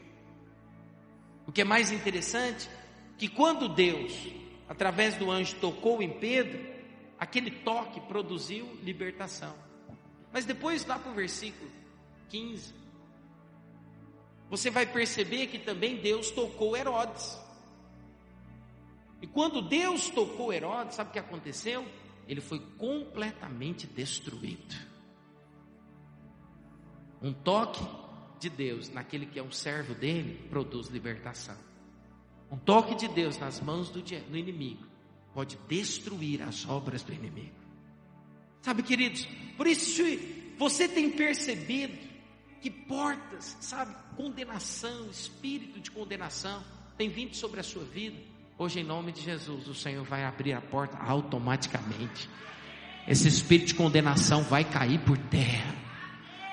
[1.47, 2.69] O que é mais interessante,
[3.17, 4.13] que quando Deus,
[4.69, 6.59] através do anjo, tocou em Pedro,
[7.17, 9.55] aquele toque produziu libertação.
[10.33, 11.71] Mas depois, lá para o versículo
[12.29, 12.75] 15,
[14.51, 17.39] você vai perceber que também Deus tocou Herodes.
[19.23, 21.87] E quando Deus tocou Herodes, sabe o que aconteceu?
[22.27, 24.96] Ele foi completamente destruído.
[27.23, 27.85] Um toque
[28.39, 31.57] de Deus naquele que é um servo dele produz libertação.
[32.51, 34.87] Um toque de Deus nas mãos do, do inimigo
[35.35, 37.55] pode destruir as obras do inimigo.
[38.63, 39.27] Sabe, queridos,
[39.57, 40.03] por isso
[40.59, 41.97] você tem percebido
[42.61, 46.65] que portas, sabe, condenação, espírito de condenação
[46.97, 48.17] tem vindo sobre a sua vida.
[48.59, 52.29] Hoje, em nome de Jesus, o Senhor vai abrir a porta automaticamente.
[53.07, 55.86] Esse espírito de condenação vai cair por terra.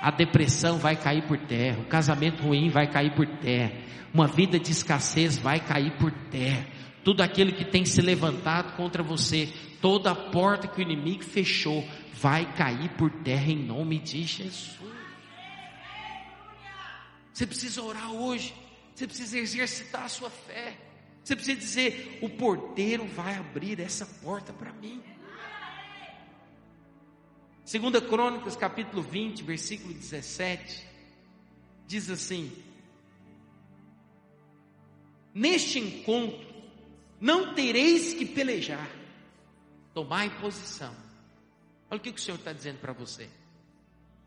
[0.03, 1.79] A depressão vai cair por terra.
[1.79, 3.71] O casamento ruim vai cair por terra.
[4.13, 6.67] Uma vida de escassez vai cair por terra.
[7.05, 9.47] Tudo aquilo que tem se levantado contra você,
[9.81, 14.77] toda a porta que o inimigo fechou, vai cair por terra em nome de Jesus.
[17.33, 18.53] Você precisa orar hoje.
[18.93, 20.75] Você precisa exercitar a sua fé.
[21.23, 25.01] Você precisa dizer: o porteiro vai abrir essa porta para mim.
[27.65, 30.86] Segunda Crônicas, capítulo 20, versículo 17,
[31.88, 32.52] diz assim:
[35.34, 36.45] Neste encontro
[37.21, 38.89] não tereis que pelejar,
[39.93, 40.93] tomai posição.
[41.90, 43.29] Olha o que o Senhor está dizendo para você.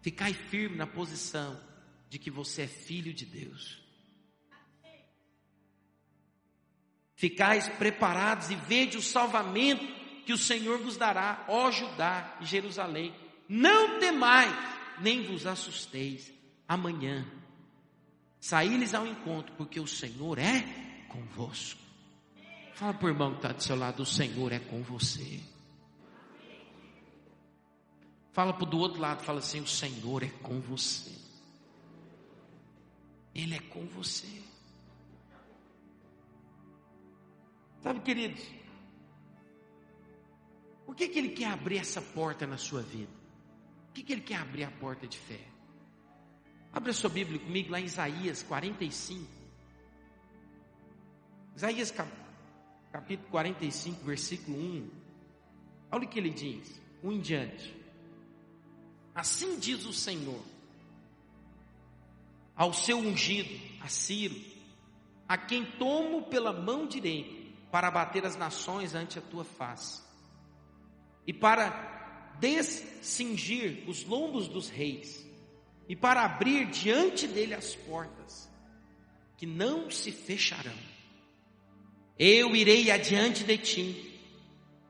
[0.00, 1.60] Ficai firme na posição
[2.08, 3.82] de que você é filho de Deus.
[7.14, 9.84] Ficais preparados e vede o salvamento
[10.24, 13.25] que o Senhor vos dará, ó Judá e Jerusalém.
[13.48, 14.54] Não temais,
[15.00, 16.32] nem vos assusteis.
[16.68, 17.26] Amanhã
[18.40, 20.62] saí-lhes ao encontro, porque o Senhor é
[21.08, 21.80] convosco.
[22.74, 25.40] Fala para o irmão que está do seu lado, o Senhor é com você.
[28.32, 31.10] Fala para o do outro lado, fala assim, o Senhor é com você.
[33.34, 34.42] Ele é com você.
[37.82, 38.42] Sabe, queridos,
[40.84, 43.15] Por que, que Ele quer abrir essa porta na sua vida?
[43.96, 45.40] Que, que Ele quer abrir a porta de fé?
[46.70, 49.26] Abra sua Bíblia comigo lá em Isaías 45.
[51.56, 51.94] Isaías
[52.92, 54.90] capítulo 45, versículo 1.
[55.92, 57.74] Olha o que ele diz, um em diante.
[59.14, 60.44] Assim diz o Senhor
[62.54, 64.38] ao seu ungido, a Ciro,
[65.26, 67.34] a quem tomo pela mão direita
[67.70, 70.02] para bater as nações ante a tua face,
[71.26, 71.95] e para
[72.40, 75.26] descingir os lombos dos reis,
[75.88, 78.50] e para abrir diante dele as portas,
[79.36, 80.78] que não se fecharão.
[82.18, 84.20] Eu irei adiante de ti,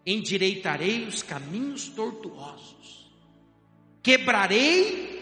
[0.06, 3.10] endireitarei os caminhos tortuosos,
[4.02, 5.16] quebrarei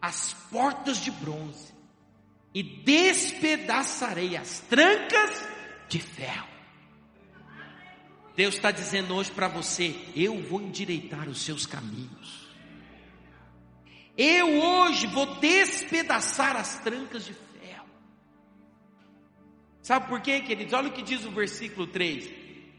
[0.00, 1.74] as portas de bronze
[2.54, 5.46] e despedaçarei as trancas
[5.88, 6.49] de ferro.
[8.36, 12.48] Deus está dizendo hoje para você: eu vou endireitar os seus caminhos.
[14.16, 17.88] Eu hoje vou despedaçar as trancas de ferro.
[19.82, 20.72] Sabe por quê, queridos?
[20.72, 22.30] Olha o que diz o versículo 3: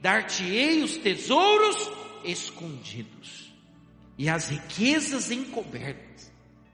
[0.02, 1.90] Dar-te-ei os tesouros
[2.24, 3.52] escondidos
[4.18, 6.32] e as riquezas encobertas,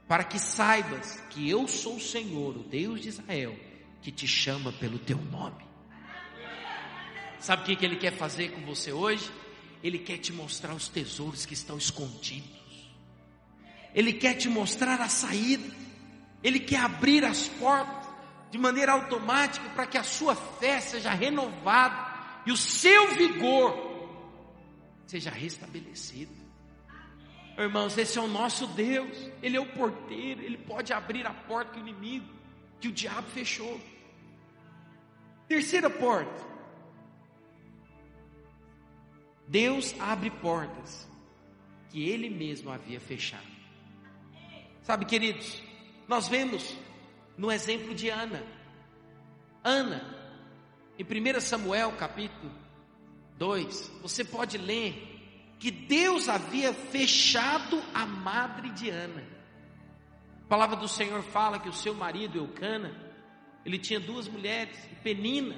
[0.07, 3.57] para que saibas que eu sou o Senhor, o Deus de Israel,
[4.01, 5.66] que te chama pelo teu nome.
[7.39, 9.31] Sabe o que Ele quer fazer com você hoje?
[9.83, 12.57] Ele quer te mostrar os tesouros que estão escondidos.
[13.93, 15.73] Ele quer te mostrar a saída,
[16.43, 18.07] Ele quer abrir as portas
[18.49, 23.88] de maneira automática para que a sua fé seja renovada e o seu vigor
[25.05, 26.31] seja restabelecido.
[27.57, 31.71] Irmãos, esse é o nosso Deus, Ele é o porteiro, Ele pode abrir a porta
[31.71, 32.31] que o inimigo,
[32.79, 33.81] que o diabo fechou.
[35.47, 36.45] Terceira porta,
[39.48, 41.08] Deus abre portas
[41.89, 43.48] que Ele mesmo havia fechado.
[44.82, 45.62] Sabe, queridos,
[46.08, 46.76] nós vemos
[47.38, 48.43] no exemplo de Ana.
[49.64, 50.16] Ana,
[50.98, 52.52] em 1 Samuel capítulo
[53.38, 59.24] 2, você pode ler que Deus havia fechado a madre de Ana.
[60.45, 62.95] A palavra do Senhor fala que o seu marido, Eucana,
[63.66, 65.56] ele tinha duas mulheres, Penina,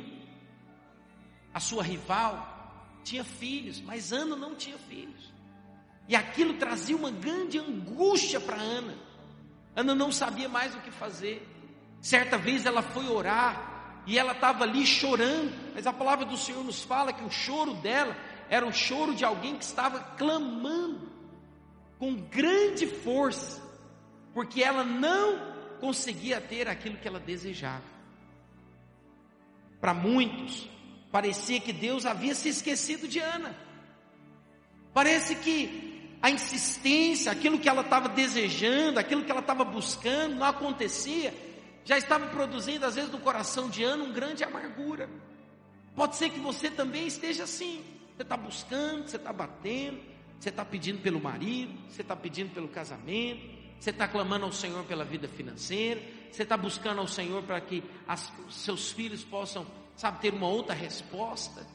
[1.53, 2.58] a sua rival,
[3.03, 5.33] tinha filhos, mas Ana não tinha filhos.
[6.07, 8.95] E aquilo trazia uma grande angústia para Ana.
[9.75, 11.47] Ana não sabia mais o que fazer.
[12.01, 16.63] Certa vez ela foi orar e ela estava ali chorando, mas a palavra do Senhor
[16.63, 18.17] nos fala que o choro dela
[18.49, 21.09] era o choro de alguém que estava clamando
[21.99, 23.61] com grande força,
[24.33, 27.83] porque ela não conseguia ter aquilo que ela desejava.
[29.79, 30.67] Para muitos,
[31.11, 33.55] parecia que Deus havia se esquecido de Ana.
[34.93, 40.45] Parece que a insistência, aquilo que ela estava desejando, aquilo que ela estava buscando, não
[40.45, 41.33] acontecia,
[41.85, 45.09] já estava produzindo, às vezes, no coração de Ana, um grande amargura.
[45.95, 47.83] Pode ser que você também esteja assim.
[48.15, 49.99] Você está buscando, você está batendo,
[50.39, 53.41] você está pedindo pelo marido, você está pedindo pelo casamento,
[53.79, 57.83] você está clamando ao Senhor pela vida financeira, você está buscando ao Senhor para que
[58.07, 59.65] as, seus filhos possam,
[59.99, 61.67] sabe, ter uma outra resposta.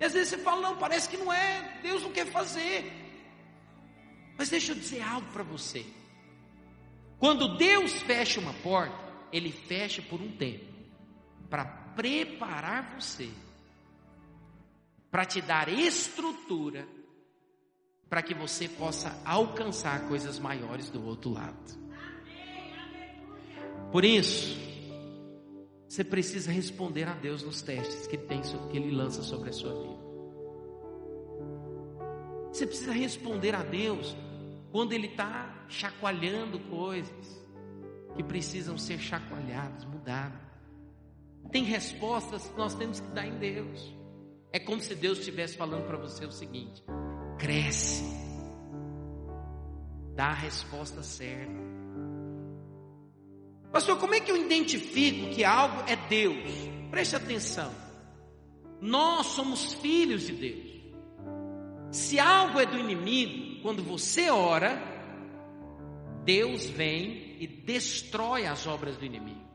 [0.00, 2.90] E às vezes você fala, não, parece que não é, Deus não quer fazer.
[4.38, 5.84] Mas deixa eu dizer algo para você.
[7.18, 8.98] Quando Deus fecha uma porta,
[9.30, 10.64] Ele fecha por um tempo
[11.50, 13.28] para preparar você,
[15.10, 16.88] para te dar estrutura,
[18.08, 21.86] para que você possa alcançar coisas maiores do outro lado.
[23.92, 24.65] Por isso,
[25.96, 29.72] você precisa responder a Deus nos testes que, tem, que Ele lança sobre a sua
[29.72, 30.04] vida.
[32.52, 34.14] Você precisa responder a Deus
[34.70, 37.42] quando Ele está chacoalhando coisas
[38.14, 40.38] que precisam ser chacoalhadas, mudadas.
[41.50, 43.96] Tem respostas que nós temos que dar em Deus.
[44.52, 46.84] É como se Deus estivesse falando para você o seguinte:
[47.38, 48.04] cresce,
[50.14, 51.75] dá a resposta certa.
[53.76, 56.50] Pastor, como é que eu identifico que algo é Deus?
[56.90, 57.70] Preste atenção.
[58.80, 60.82] Nós somos filhos de Deus.
[61.90, 64.82] Se algo é do inimigo, quando você ora,
[66.24, 69.46] Deus vem e destrói as obras do inimigo.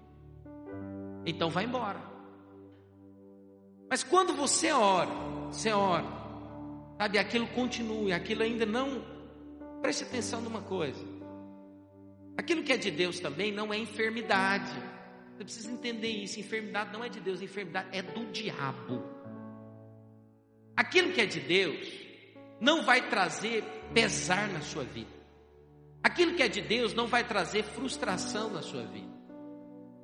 [1.26, 2.00] Então vai embora.
[3.90, 5.10] Mas quando você ora,
[5.50, 6.06] você ora,
[7.00, 9.04] sabe, aquilo continua, aquilo ainda não.
[9.82, 11.11] Preste atenção numa coisa.
[12.42, 14.74] Aquilo que é de Deus também não é enfermidade.
[15.38, 16.40] Você precisa entender isso.
[16.40, 19.04] Enfermidade não é de Deus, enfermidade é do diabo.
[20.76, 21.88] Aquilo que é de Deus
[22.60, 23.64] não vai trazer
[23.94, 25.12] pesar na sua vida.
[26.02, 29.14] Aquilo que é de Deus não vai trazer frustração na sua vida.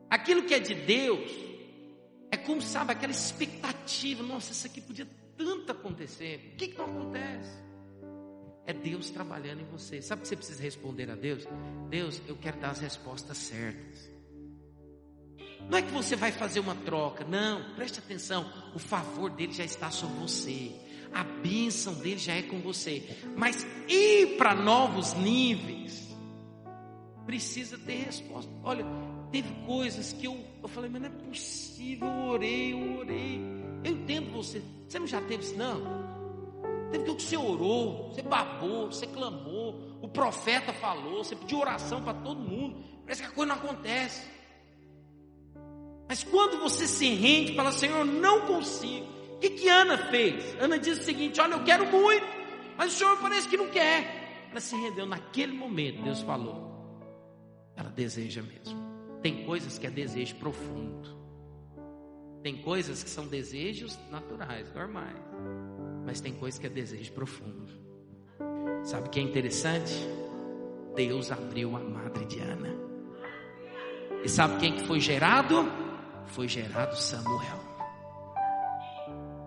[0.07, 1.31] Aquilo que é de Deus
[2.29, 4.21] é como, sabe, aquela expectativa.
[4.21, 6.51] Nossa, isso aqui podia tanto acontecer.
[6.53, 7.66] O que, que não acontece?
[8.67, 10.01] É Deus trabalhando em você.
[10.01, 11.47] Sabe o que você precisa responder a Deus?
[11.89, 14.11] Deus, eu quero dar as respostas certas.
[15.69, 19.65] Não é que você vai fazer uma troca, não, preste atenção, o favor dele já
[19.65, 20.71] está sobre você,
[21.13, 23.03] a bênção dele já é com você,
[23.35, 26.07] mas ir para novos níveis,
[27.25, 28.49] precisa ter resposta.
[28.63, 28.85] Olha,
[29.29, 33.41] teve coisas que eu, eu falei, mas não é possível, eu orei, eu orei.
[33.83, 36.16] Eu entendo você, você não já teve isso, não?
[36.91, 42.13] Teve que você orou, você babou, você clamou, o profeta falou, você pediu oração para
[42.13, 44.27] todo mundo, parece que a coisa não acontece.
[46.07, 49.05] Mas quando você se rende, fala, Senhor, não consigo.
[49.33, 50.55] O que, que Ana fez?
[50.59, 52.25] Ana disse o seguinte: Olha, eu quero muito,
[52.77, 54.47] mas o Senhor parece que não quer.
[54.49, 56.65] Ela se rendeu naquele momento, Deus falou.
[57.75, 58.87] Ela deseja mesmo.
[59.21, 61.17] Tem coisas que é desejo profundo.
[62.41, 65.17] Tem coisas que são desejos naturais, normais.
[66.07, 67.71] Mas tem coisas que é desejo profundo.
[68.83, 69.93] Sabe o que é interessante?
[70.95, 72.75] Deus abriu a madre de Ana.
[74.23, 75.85] E sabe quem que foi gerado?
[76.27, 77.59] foi gerado Samuel.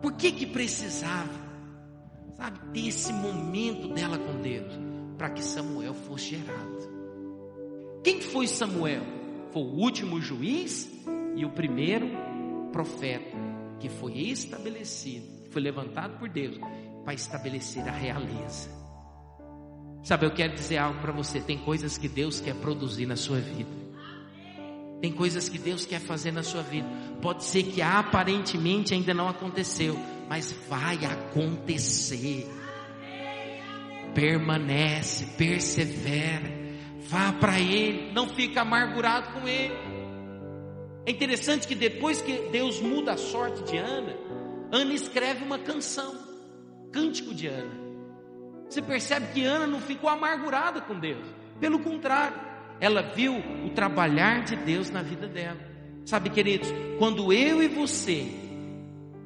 [0.00, 1.28] Por que que precisava,
[2.36, 4.72] sabe, ter esse momento dela com Deus?
[5.18, 6.90] Para que Samuel fosse gerado.
[8.02, 9.02] Quem foi Samuel?
[9.52, 10.90] Foi o último juiz
[11.36, 12.08] e o primeiro
[12.72, 13.36] profeta
[13.78, 16.58] que foi estabelecido, foi levantado por Deus
[17.04, 18.70] para estabelecer a realeza.
[20.02, 23.38] Sabe, eu quero dizer algo para você: tem coisas que Deus quer produzir na sua
[23.38, 23.80] vida.
[25.00, 26.86] Tem coisas que Deus quer fazer na sua vida.
[27.22, 29.98] Pode ser que aparentemente ainda não aconteceu,
[30.28, 32.46] mas vai acontecer.
[34.14, 36.60] Permanece, persevera.
[37.08, 39.74] Vá para Ele, não fica amargurado com Ele.
[41.06, 44.14] É interessante que depois que Deus muda a sorte de Ana,
[44.72, 46.14] Ana escreve uma canção,
[46.92, 47.80] cântico de Ana.
[48.68, 51.26] Você percebe que Ana não ficou amargurada com Deus,
[51.58, 52.38] pelo contrário,
[52.80, 55.58] ela viu o trabalhar de Deus na vida dela.
[56.06, 58.26] Sabe, queridos, quando eu e você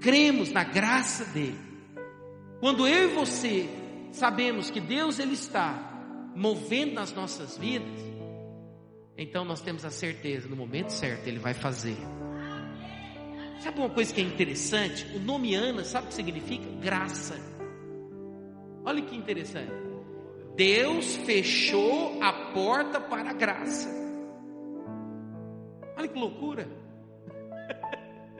[0.01, 1.59] cremos na graça dele,
[2.61, 3.69] quando eu e você
[4.13, 8.01] sabemos que Deus ele está movendo nas nossas vidas,
[9.17, 11.97] então nós temos a certeza, no momento certo ele vai fazer.
[13.61, 15.07] Sabe uma coisa que é interessante?
[15.17, 16.69] O nome Ana, sabe o que significa?
[16.81, 17.35] Graça.
[18.85, 19.73] Olha que interessante.
[20.57, 23.89] Deus fechou a porta para a graça.
[25.97, 26.69] Olha que loucura.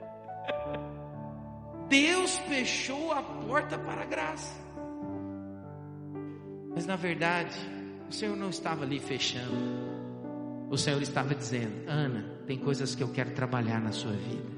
[1.89, 4.65] Deus fechou a porta para a graça.
[6.73, 7.57] Mas na verdade,
[8.09, 9.55] o Senhor não estava ali fechando.
[10.69, 14.54] O Senhor estava dizendo: Ana, tem coisas que eu quero trabalhar na sua vida.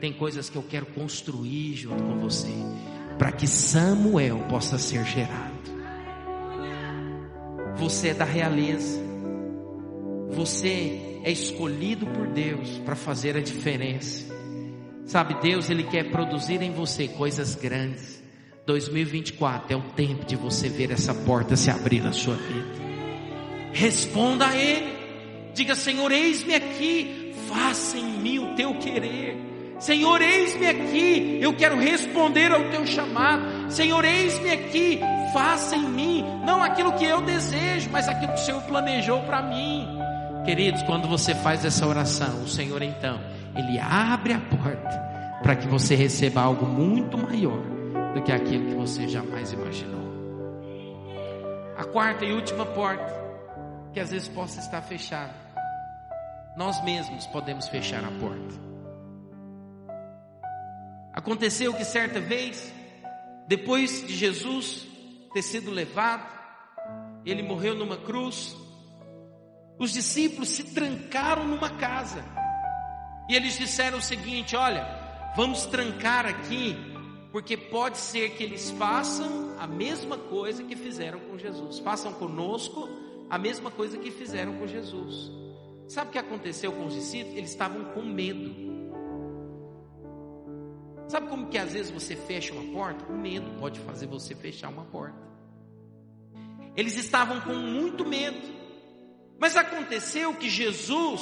[0.00, 2.52] Tem coisas que eu quero construir junto com você.
[3.18, 5.60] Para que Samuel possa ser gerado.
[7.76, 8.98] Você é da realeza.
[10.30, 14.24] Você é escolhido por Deus para fazer a diferença.
[15.04, 18.22] Sabe, Deus ele quer produzir em você coisas grandes.
[18.64, 22.68] 2024 é o tempo de você ver essa porta se abrir na sua vida.
[23.72, 24.98] Responda a Ele.
[25.54, 27.34] Diga, Senhor, eis-me aqui.
[27.48, 29.49] Faça em mim o teu querer.
[29.80, 33.72] Senhor, eis-me aqui, eu quero responder ao teu chamado.
[33.72, 35.00] Senhor, eis-me aqui,
[35.32, 39.40] faça em mim, não aquilo que eu desejo, mas aquilo que o Senhor planejou para
[39.40, 39.88] mim.
[40.44, 43.18] Queridos, quando você faz essa oração, o Senhor então,
[43.56, 47.62] Ele abre a porta para que você receba algo muito maior
[48.12, 50.10] do que aquilo que você jamais imaginou.
[51.78, 53.18] A quarta e última porta,
[53.94, 55.32] que às vezes possa estar fechada,
[56.54, 58.69] nós mesmos podemos fechar a porta.
[61.20, 62.72] Aconteceu que certa vez,
[63.46, 64.86] depois de Jesus
[65.34, 66.26] ter sido levado,
[67.26, 68.56] ele morreu numa cruz,
[69.78, 72.24] os discípulos se trancaram numa casa
[73.28, 74.82] e eles disseram o seguinte: Olha,
[75.36, 76.74] vamos trancar aqui,
[77.30, 82.88] porque pode ser que eles façam a mesma coisa que fizeram com Jesus, façam conosco
[83.28, 85.30] a mesma coisa que fizeram com Jesus.
[85.86, 87.36] Sabe o que aconteceu com os discípulos?
[87.36, 88.70] Eles estavam com medo.
[91.10, 93.04] Sabe como que às vezes você fecha uma porta?
[93.12, 95.18] O medo pode fazer você fechar uma porta.
[96.76, 98.38] Eles estavam com muito medo.
[99.36, 101.20] Mas aconteceu que Jesus,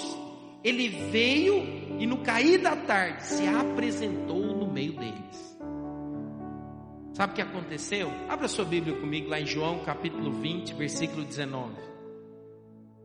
[0.62, 5.58] ele veio e no cair da tarde se apresentou no meio deles.
[7.14, 8.12] Sabe o que aconteceu?
[8.28, 11.72] Abra sua Bíblia comigo lá em João capítulo 20, versículo 19.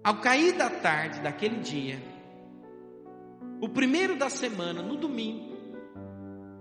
[0.03, 2.03] Ao cair da tarde daquele dia,
[3.61, 5.52] o primeiro da semana, no domingo,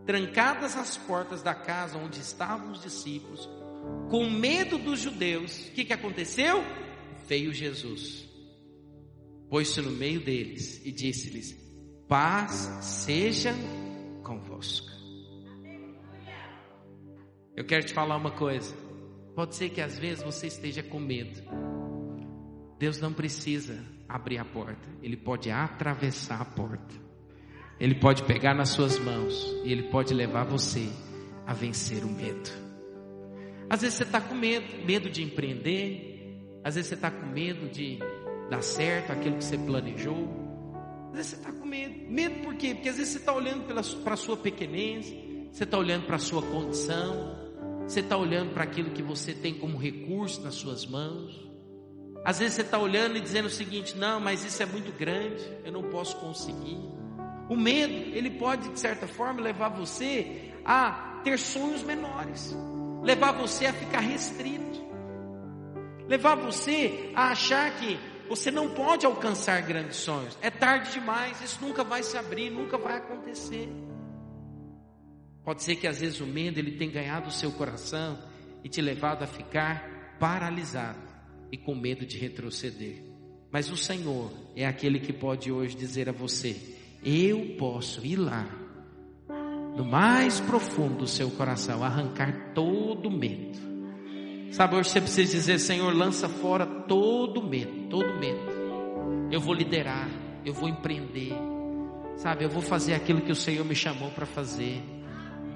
[0.07, 3.48] trancadas as portas da casa onde estavam os discípulos,
[4.11, 6.62] com medo dos judeus, o que, que aconteceu?
[7.26, 8.28] Veio Jesus,
[9.48, 11.57] pôs-se no meio deles e disse-lhes:
[12.09, 13.55] Paz seja
[14.22, 14.90] convosco.
[17.55, 18.74] Eu quero te falar uma coisa.
[19.34, 21.42] Pode ser que às vezes você esteja com medo.
[22.78, 27.01] Deus não precisa abrir a porta, Ele pode atravessar a porta.
[27.83, 30.89] Ele pode pegar nas suas mãos e Ele pode levar você
[31.45, 32.49] a vencer o medo.
[33.68, 37.68] Às vezes você está com medo, medo de empreender, às vezes você está com medo
[37.68, 37.99] de
[38.49, 40.28] dar certo aquilo que você planejou,
[41.09, 42.09] às vezes você está com medo.
[42.09, 42.72] Medo por quê?
[42.72, 45.12] Porque às vezes você está olhando para a sua pequenez,
[45.51, 47.37] você está olhando para a sua condição,
[47.85, 51.51] você está olhando para aquilo que você tem como recurso nas suas mãos.
[52.24, 55.43] Às vezes você está olhando e dizendo o seguinte: não, mas isso é muito grande,
[55.64, 57.01] eu não posso conseguir.
[57.53, 62.57] O medo, ele pode, de certa forma, levar você a ter sonhos menores,
[63.03, 64.82] levar você a ficar restrito,
[66.09, 70.38] levar você a achar que você não pode alcançar grandes sonhos.
[70.40, 73.68] É tarde demais, isso nunca vai se abrir, nunca vai acontecer.
[75.44, 78.18] Pode ser que às vezes o medo ele tenha ganhado o seu coração
[78.64, 81.07] e te levado a ficar paralisado
[81.53, 83.03] e com medo de retroceder.
[83.50, 86.71] Mas o Senhor é aquele que pode hoje dizer a você:
[87.05, 88.46] eu posso ir lá,
[89.76, 93.59] no mais profundo do seu coração, arrancar todo medo.
[94.53, 98.62] Sabe, hoje você precisa dizer: Senhor, lança fora todo medo, todo medo.
[99.30, 100.09] Eu vou liderar,
[100.44, 101.32] eu vou empreender,
[102.16, 104.82] sabe, eu vou fazer aquilo que o Senhor me chamou para fazer.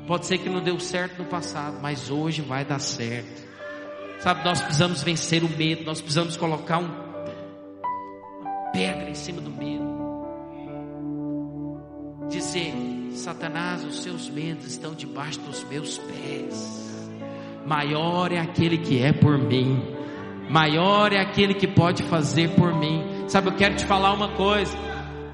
[0.07, 3.47] Pode ser que não deu certo no passado, mas hoje vai dar certo.
[4.21, 6.89] Sabe, nós precisamos vencer o medo, nós precisamos colocar um,
[8.41, 10.06] uma pedra em cima do medo.
[12.29, 12.75] Dizer,
[13.13, 16.95] Satanás, os seus medos estão debaixo dos meus pés.
[17.67, 19.83] Maior é aquele que é por mim.
[20.49, 23.03] Maior é aquele que pode fazer por mim.
[23.29, 24.77] Sabe, eu quero te falar uma coisa.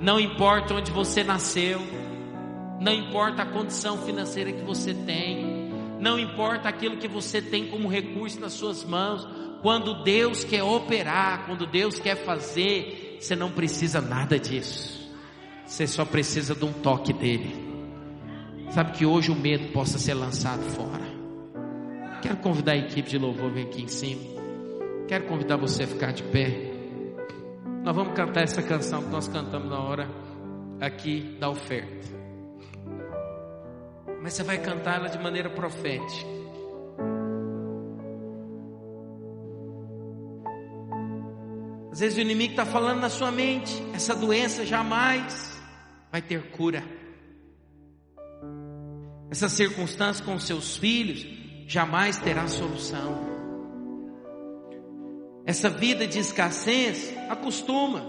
[0.01, 1.81] Não importa onde você nasceu
[2.83, 5.71] não importa a condição financeira que você tem,
[6.01, 9.27] não importa aquilo que você tem como recurso nas suas mãos,
[9.63, 15.02] quando Deus quer operar, quando Deus quer fazer, você não precisa nada disso.
[15.73, 17.57] Você só precisa de um toque dele.
[18.73, 21.01] Sabe que hoje o medo possa ser lançado fora.
[22.21, 24.21] Quero convidar a equipe de louvor vir aqui em cima.
[25.09, 26.75] Quero convidar você a ficar de pé.
[27.83, 30.11] Nós vamos cantar essa canção que nós cantamos na hora
[30.79, 32.21] aqui da oferta
[34.21, 36.31] mas você vai cantar ela de maneira profética.
[41.91, 45.52] Às vezes o inimigo está falando na sua mente: essa doença jamais
[46.13, 46.85] vai ter cura.
[49.31, 51.27] Essa circunstância com seus filhos
[51.67, 53.33] jamais terá solução.
[55.47, 58.05] Essa vida de escassez acostuma,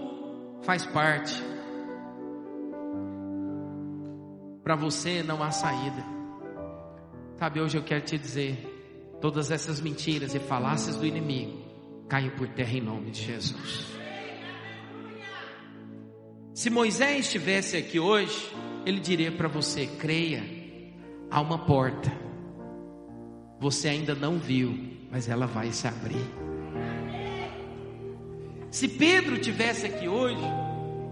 [0.62, 1.42] faz parte.
[4.62, 6.04] Para você não há saída.
[7.38, 11.64] Sabe, hoje eu quero te dizer: todas essas mentiras e falácias do inimigo
[12.06, 14.03] caem por terra em nome de Jesus.
[16.54, 18.50] Se Moisés estivesse aqui hoje,
[18.86, 20.42] ele diria para você: creia,
[21.30, 22.10] há uma porta.
[23.60, 24.74] Você ainda não viu,
[25.10, 26.24] mas ela vai se abrir.
[28.70, 30.42] Se Pedro tivesse aqui hoje,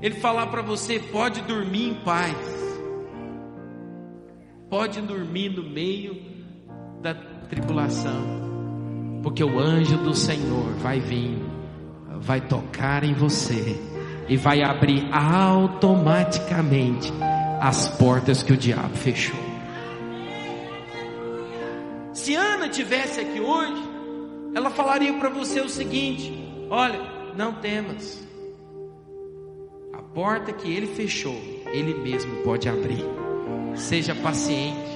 [0.01, 2.63] ele falar para você: pode dormir em paz
[4.73, 6.17] pode dormir no meio
[7.03, 11.39] da tribulação, porque o anjo do Senhor vai vir,
[12.19, 13.79] vai tocar em você
[14.29, 17.13] e vai abrir automaticamente
[17.61, 19.39] as portas que o diabo fechou.
[22.13, 23.83] Se Ana tivesse aqui hoje,
[24.55, 26.33] ela falaria para você o seguinte:
[26.71, 27.01] olha,
[27.37, 28.23] não temas.
[29.93, 31.41] A porta que ele fechou,
[31.73, 33.05] ele mesmo pode abrir.
[33.75, 34.91] Seja paciente,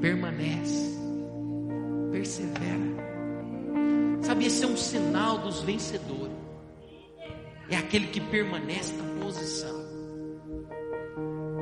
[0.00, 0.96] permanece,
[2.12, 2.96] persevera.
[4.22, 6.25] Sabe, esse é um sinal dos vencedores.
[7.68, 9.84] É aquele que permanece na posição.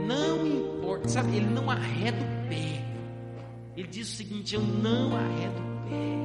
[0.07, 2.85] Não importa, sabe, ele não arreda o pé.
[3.77, 6.25] Ele diz o seguinte: Eu não arredo o pé.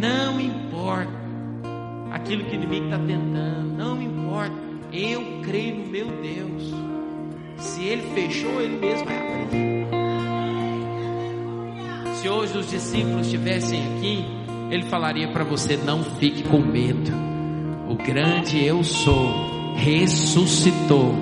[0.00, 1.12] Não importa
[2.12, 3.76] aquilo que o inimigo está tentando.
[3.76, 4.54] Não importa.
[4.92, 6.72] Eu creio no meu Deus.
[7.58, 9.84] Se ele fechou, ele mesmo vai abrir.
[12.14, 14.24] Se Se hoje os discípulos estivessem aqui,
[14.70, 17.23] ele falaria para você: não fique com medo.
[17.94, 21.14] O grande eu sou ressuscitou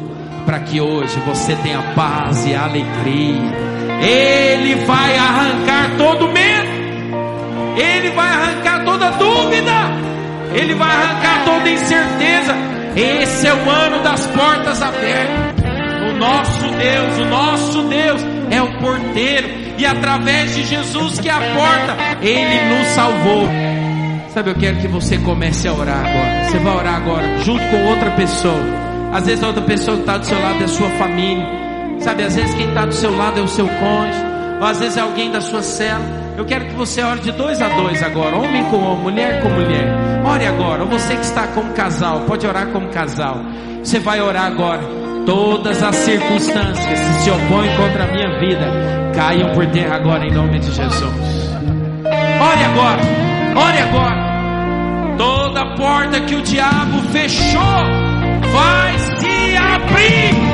[0.46, 3.42] para que hoje você tenha paz e alegria.
[4.00, 6.70] Ele vai arrancar todo medo.
[7.76, 9.72] Ele vai arrancar toda dúvida.
[10.54, 12.54] Ele vai arrancar toda incerteza.
[12.96, 15.54] Esse é o ano das portas abertas.
[16.10, 19.48] O nosso Deus, o nosso Deus é o porteiro.
[19.76, 23.71] E através de Jesus, que é a porta, Ele nos salvou.
[24.32, 26.44] Sabe, eu quero que você comece a orar agora.
[26.44, 28.64] Você vai orar agora, junto com outra pessoa.
[29.12, 31.46] Às vezes a outra pessoa que está do seu lado é a sua família.
[32.00, 34.24] Sabe, às vezes quem está do seu lado é o seu cônjuge.
[34.58, 36.02] Ou às vezes é alguém da sua cela.
[36.38, 39.50] Eu quero que você ore de dois a dois agora, homem com homem, mulher com
[39.50, 39.86] mulher.
[40.24, 40.82] Ore agora.
[40.82, 43.36] Ou você que está como casal, pode orar como casal.
[43.84, 44.80] Você vai orar agora.
[45.26, 50.32] Todas as circunstâncias que se opõem contra a minha vida caiam por terra agora em
[50.32, 51.52] nome de Jesus.
[52.40, 53.02] Ore agora.
[53.54, 54.21] Ore agora.
[55.16, 57.62] Toda porta que o diabo fechou
[58.52, 60.51] vai se abrir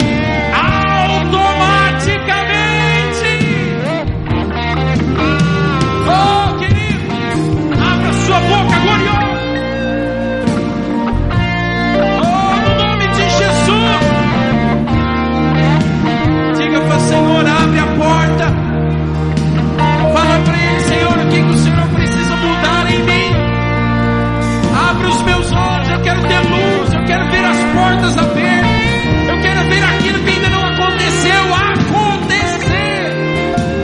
[26.26, 29.28] quero ter luz, eu quero ver as portas abertas.
[29.28, 33.12] Eu quero ver aquilo que ainda não aconteceu acontecer.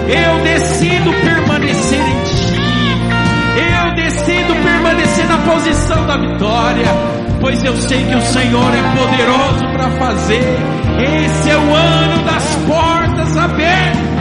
[0.09, 2.24] Eu decido permanecer em
[3.95, 6.87] decido permanecer na posição da vitória,
[7.41, 10.45] pois eu sei que o Senhor é poderoso para fazer.
[11.24, 14.13] Esse é o ano das portas abertas.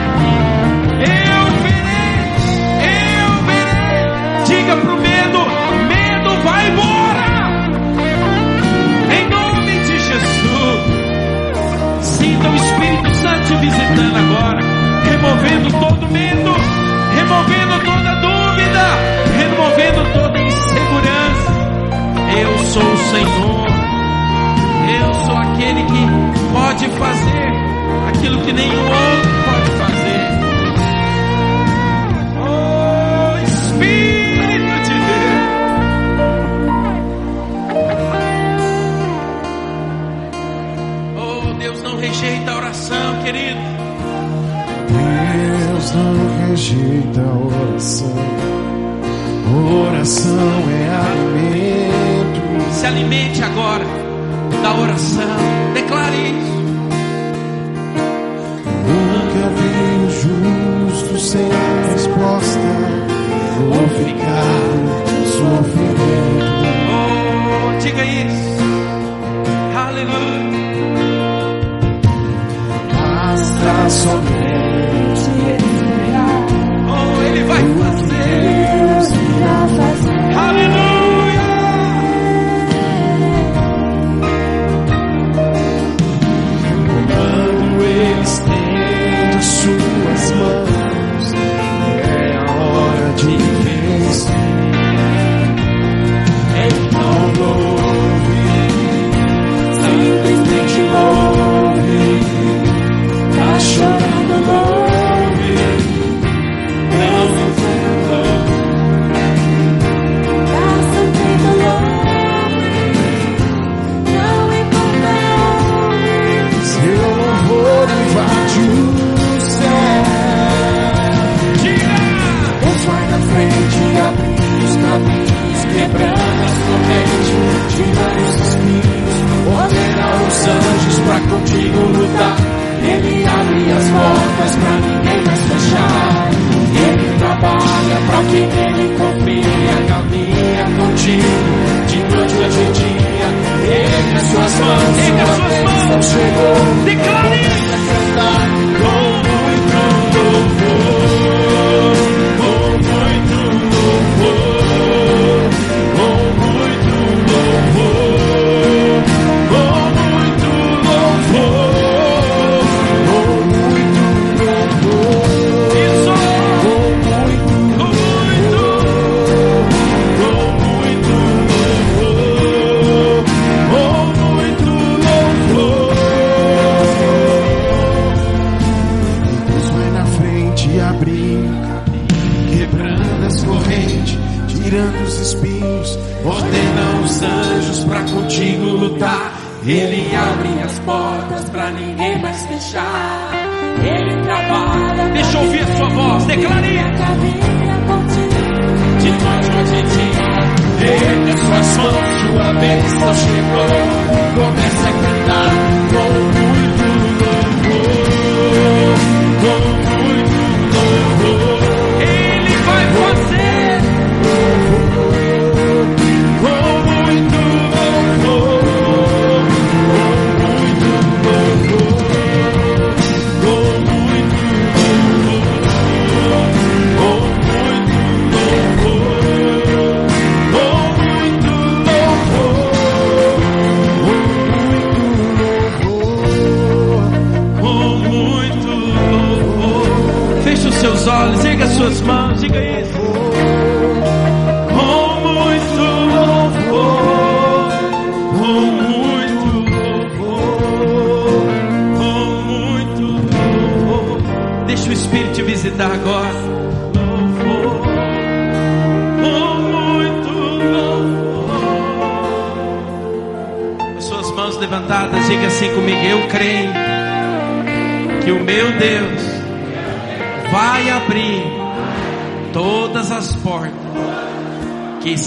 [54.74, 55.13] Da oração.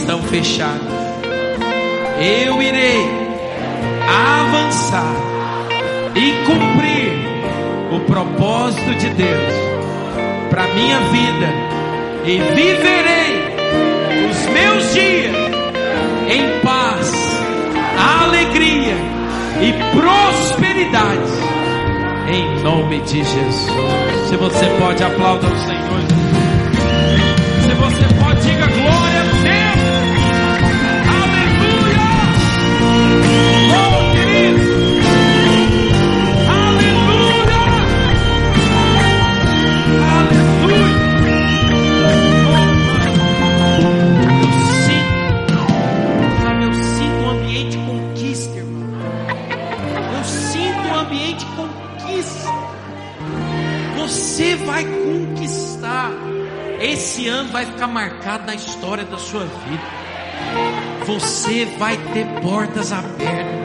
[0.07, 0.93] Estão fechadas.
[2.17, 3.05] Eu irei
[4.07, 5.13] avançar
[6.15, 7.11] e cumprir
[7.91, 9.53] o propósito de Deus
[10.49, 11.53] para minha vida
[12.25, 15.35] e viverei os meus dias
[16.29, 17.11] em paz,
[18.23, 18.95] alegria
[19.61, 21.47] e prosperidade.
[22.29, 23.71] Em nome de Jesus.
[24.29, 26.01] Se você pode, aplauda o Senhor.
[27.61, 29.76] Se você pode, diga glória a Deus.
[57.17, 59.83] Esse ano vai ficar marcado na história da sua vida.
[61.07, 63.57] Você vai ter portas abertas.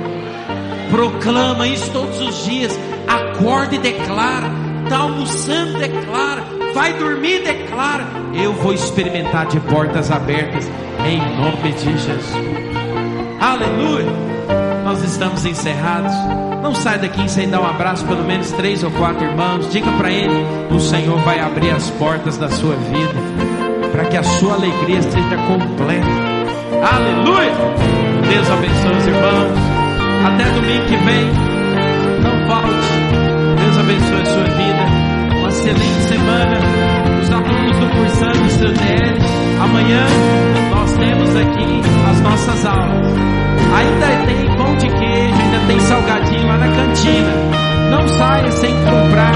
[0.91, 2.73] Proclama isso todos os dias.
[3.07, 4.51] Acorda e declara.
[4.85, 6.43] Está almoçando, declara.
[6.73, 8.07] Vai dormir, declara.
[8.33, 10.67] Eu vou experimentar de portas abertas.
[11.07, 12.33] Em nome de Jesus.
[13.39, 14.32] Aleluia.
[14.93, 16.13] Nós estamos encerrados.
[16.63, 19.73] Não sai daqui sem dar um abraço, pelo menos três ou quatro irmãos.
[19.73, 24.23] Diga para ele: o Senhor vai abrir as portas da sua vida, para que a
[24.23, 26.07] sua alegria seja completa.
[26.93, 27.53] Aleluia!
[28.29, 29.59] Deus abençoe os irmãos.
[30.27, 31.25] Até domingo que vem.
[32.21, 32.93] Não falte.
[33.63, 35.39] Deus abençoe a sua vida.
[35.39, 36.59] Uma excelente semana.
[37.23, 39.19] Os alunos do cursando seu DL.
[39.59, 40.05] Amanhã
[40.71, 41.81] nós temos aqui
[42.11, 43.52] as nossas aulas.
[43.75, 47.33] Ainda tem pão de queijo, ainda tem salgadinho lá na cantina.
[47.91, 49.33] Não saia sem comprar,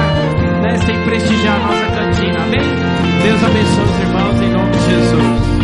[0.62, 2.38] né, sem prestigiar a nossa cantina.
[2.42, 2.60] Amém?
[3.22, 5.55] Deus abençoe os irmãos em nome de Jesus.